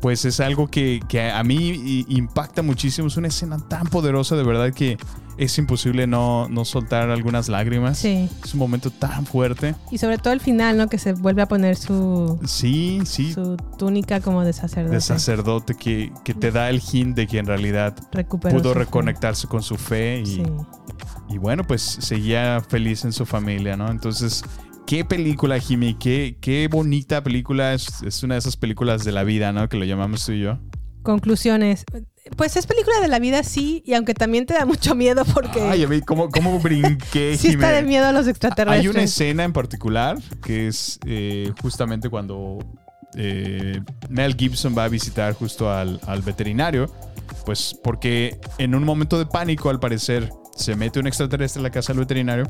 [0.00, 3.08] pues es algo que, que a mí impacta muchísimo.
[3.08, 4.98] Es una escena tan poderosa, de verdad que
[5.38, 7.98] es imposible no, no soltar algunas lágrimas.
[7.98, 8.28] Sí.
[8.44, 9.74] Es un momento tan fuerte.
[9.90, 10.88] Y sobre todo el final, ¿no?
[10.88, 13.32] Que se vuelve a poner su, Sí, sí.
[13.32, 14.96] su túnica como de sacerdote.
[14.96, 18.80] de sacerdote que, que te da el hint de que en realidad Recuperó pudo fe.
[18.80, 20.42] reconectarse con su fe y, Sí.
[21.30, 23.88] y bueno, pues seguía feliz en su familia, ¿no?
[23.88, 24.44] Entonces,
[24.86, 27.74] qué película, Jimmy, qué, qué bonita película.
[27.74, 29.68] Es, es una de esas películas de la vida, ¿no?
[29.68, 30.58] Que lo llamamos tú y yo.
[31.02, 31.84] Conclusiones.
[32.36, 35.60] Pues es película de la vida, sí, y aunque también te da mucho miedo porque
[35.60, 38.80] Ay, a mí, ¿cómo, cómo brinqué, sí está de miedo a los extraterrestres.
[38.80, 42.60] Hay una escena en particular que es eh, justamente cuando
[43.16, 46.86] eh, Mel Gibson va a visitar justo al, al veterinario,
[47.44, 51.70] pues porque en un momento de pánico, al parecer, se mete un extraterrestre en la
[51.70, 52.44] casa del veterinario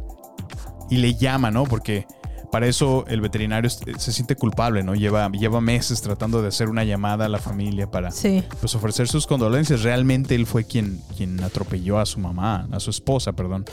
[0.90, 1.64] y le llama, ¿no?
[1.64, 2.06] Porque
[2.52, 4.94] para eso el veterinario es- se siente culpable, ¿no?
[4.94, 8.44] Lleva, lleva meses tratando de hacer una llamada a la familia para Sí.
[8.60, 9.82] pues ofrecer sus condolencias.
[9.82, 13.64] Realmente él fue quien, quien atropelló a su mamá, a su esposa, perdón.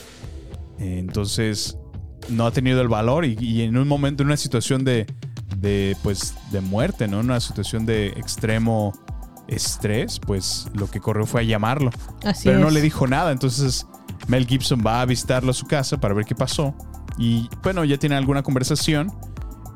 [0.80, 1.78] Eh, Entonces,
[2.30, 5.06] no ha tenido el valor y, y en un momento, en una situación de,
[5.58, 7.20] de, pues, de muerte, ¿no?
[7.20, 8.94] En una situación de extremo
[9.48, 11.90] estrés, pues lo que corrió fue a llamarlo.
[12.24, 13.32] Así Pero no le dijo nada.
[13.32, 13.88] Entonces,
[14.28, 16.76] Mel Gibson va a visitarlo a su casa para ver qué pasó.
[17.20, 19.12] Y bueno, ya tienen alguna conversación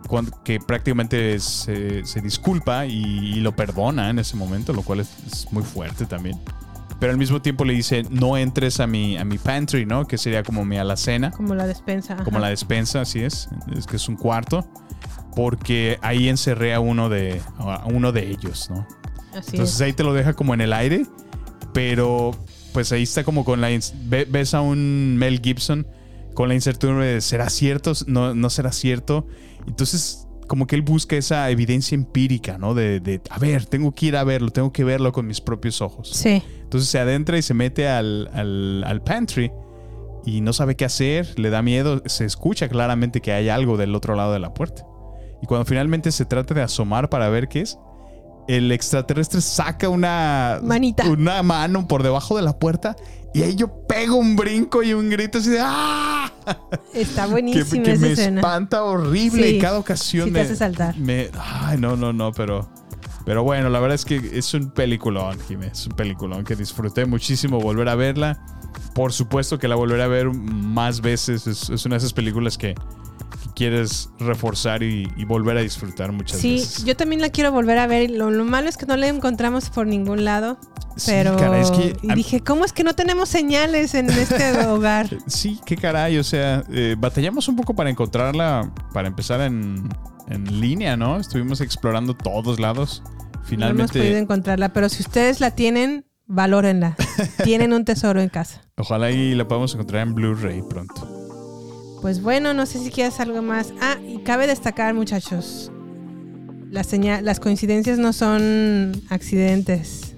[0.08, 5.02] cuan- que prácticamente se, se disculpa y, y lo perdona en ese momento, lo cual
[5.02, 6.40] es, es muy fuerte también.
[7.00, 10.08] Pero al mismo tiempo le dice, no entres a mi, a mi pantry, ¿no?
[10.08, 12.16] Que sería como mi alacena, Como la despensa.
[12.18, 12.40] como ajá.
[12.40, 14.66] la despensa, así es, es que es un cuarto,
[15.36, 18.88] porque ahí encerré a uno de, a uno de ellos, ¿no?
[19.36, 19.82] Así Entonces es.
[19.82, 21.06] ahí te lo deja como en el aire,
[21.74, 22.32] pero
[22.72, 23.68] pues ahí está como con la...
[24.30, 25.86] Ves a un Mel Gibson
[26.34, 27.94] con la incertidumbre de ¿será cierto?
[28.08, 29.28] ¿No, no será cierto?
[29.68, 32.74] Entonces como que él busca esa evidencia empírica, ¿no?
[32.74, 35.82] De, de, a ver, tengo que ir a verlo, tengo que verlo con mis propios
[35.82, 36.10] ojos.
[36.10, 36.44] Sí.
[36.62, 39.52] Entonces se adentra y se mete al, al, al pantry
[40.26, 43.96] y no sabe qué hacer, le da miedo, se escucha claramente que hay algo del
[43.96, 44.86] otro lado de la puerta.
[45.42, 47.78] Y cuando finalmente se trata de asomar para ver qué es,
[48.48, 51.08] el extraterrestre saca una Manita.
[51.10, 52.96] una mano por debajo de la puerta
[53.34, 56.32] y ahí yo pego un brinco y un grito así de ¡ah!
[56.94, 58.42] Está Que, buenísima que esa me escena.
[58.42, 60.98] espanta horrible Sí, y cada ocasión sí te me, hace saltar.
[60.98, 62.70] me- ay no no no pero
[63.26, 67.06] pero bueno la verdad es que es un peliculón Jimé es un peliculón que disfruté
[67.06, 68.40] muchísimo volver a verla
[68.94, 72.58] por supuesto que la volveré a ver más veces es, es una de esas películas
[72.58, 72.76] que
[73.56, 77.78] quieres reforzar y, y volver a disfrutar muchas Sí, veces yo también la quiero volver
[77.78, 78.10] a ver.
[78.12, 80.58] Lo, lo malo es que no la encontramos por ningún lado.
[80.96, 84.52] Sí, Pero caray, es que y dije, ¿cómo es que no tenemos señales en este
[84.68, 85.08] hogar?
[85.28, 89.90] Sí, qué caray, o sea, eh, batallamos un poco para encontrarla, para empezar en,
[90.28, 91.20] en línea, ¿no?
[91.20, 93.02] Estuvimos explorando todos lados.
[93.04, 93.10] No
[93.40, 96.96] hemos Finalmente, podido encontrarla, pero si ustedes la tienen, valórenla.
[97.44, 98.62] tienen un tesoro en casa.
[98.78, 101.13] ojalá y la podamos encontrar en Blu-ray pronto.
[102.04, 103.74] Pues bueno, no sé si quieres algo más.
[103.82, 105.72] Ah, y cabe destacar, muchachos,
[106.70, 110.14] las, seña- las coincidencias no son accidentes,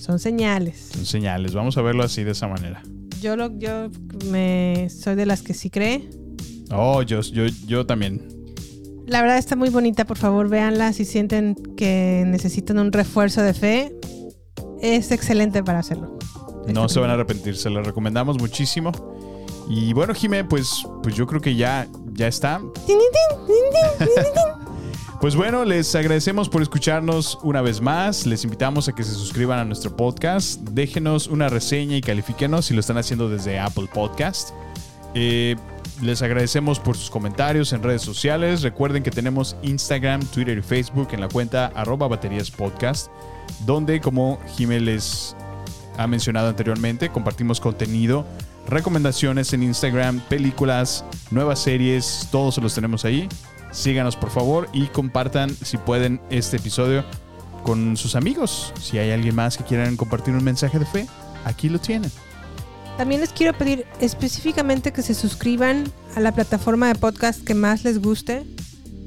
[0.00, 0.90] son señales.
[0.92, 2.82] Son señales, vamos a verlo así de esa manera.
[3.22, 3.90] Yo, lo, yo
[4.28, 6.10] me soy de las que sí cree.
[6.72, 8.26] Oh, yo, yo, yo también.
[9.06, 13.54] La verdad está muy bonita, por favor, véanla si sienten que necesitan un refuerzo de
[13.54, 13.94] fe.
[14.82, 16.18] Es excelente para hacerlo.
[16.72, 18.90] No se van a arrepentir, se lo recomendamos muchísimo.
[19.70, 22.60] Y bueno, Jimé, pues, pues yo creo que ya, ya está.
[25.20, 28.24] Pues bueno, les agradecemos por escucharnos una vez más.
[28.24, 30.60] Les invitamos a que se suscriban a nuestro podcast.
[30.62, 34.52] Déjenos una reseña y califíquenos si lo están haciendo desde Apple Podcast.
[35.12, 35.56] Eh,
[36.00, 38.62] les agradecemos por sus comentarios en redes sociales.
[38.62, 43.08] Recuerden que tenemos Instagram, Twitter y Facebook en la cuenta arroba baterías podcast,
[43.66, 45.36] donde como Jimé les
[45.98, 48.24] ha mencionado anteriormente, compartimos contenido,
[48.68, 53.28] recomendaciones en Instagram, películas, nuevas series, todos los tenemos ahí.
[53.72, 57.04] Síganos por favor y compartan si pueden este episodio
[57.62, 58.72] con sus amigos.
[58.80, 61.06] Si hay alguien más que quieran compartir un mensaje de fe,
[61.44, 62.10] aquí lo tienen.
[62.96, 65.84] También les quiero pedir específicamente que se suscriban
[66.16, 68.44] a la plataforma de podcast que más les guste.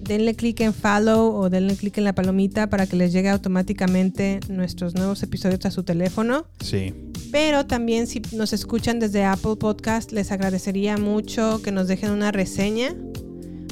[0.04, 4.40] Denle clic en follow o denle clic en la palomita para que les llegue automáticamente
[4.50, 6.46] nuestros nuevos episodios a su teléfono.
[6.60, 6.94] Sí.
[7.32, 12.32] Pero también si nos escuchan desde Apple Podcast, les agradecería mucho que nos dejen una
[12.32, 12.96] reseña,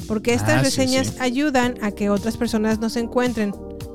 [0.08, 1.14] porque estas Ah, sí, reseñas sí.
[1.20, 3.52] ayudan a que otras personas nos encuentren.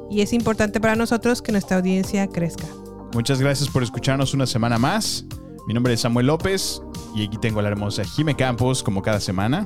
[0.10, 2.66] Y es importante para nosotros que nuestra audiencia crezca.
[3.14, 5.26] Muchas gracias por escucharnos una semana más.
[5.68, 6.82] Mi nombre es Samuel López
[7.14, 9.66] y aquí tengo a la hermosa Jime Campos como cada semana.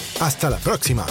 [0.21, 1.03] Hasta la próxima.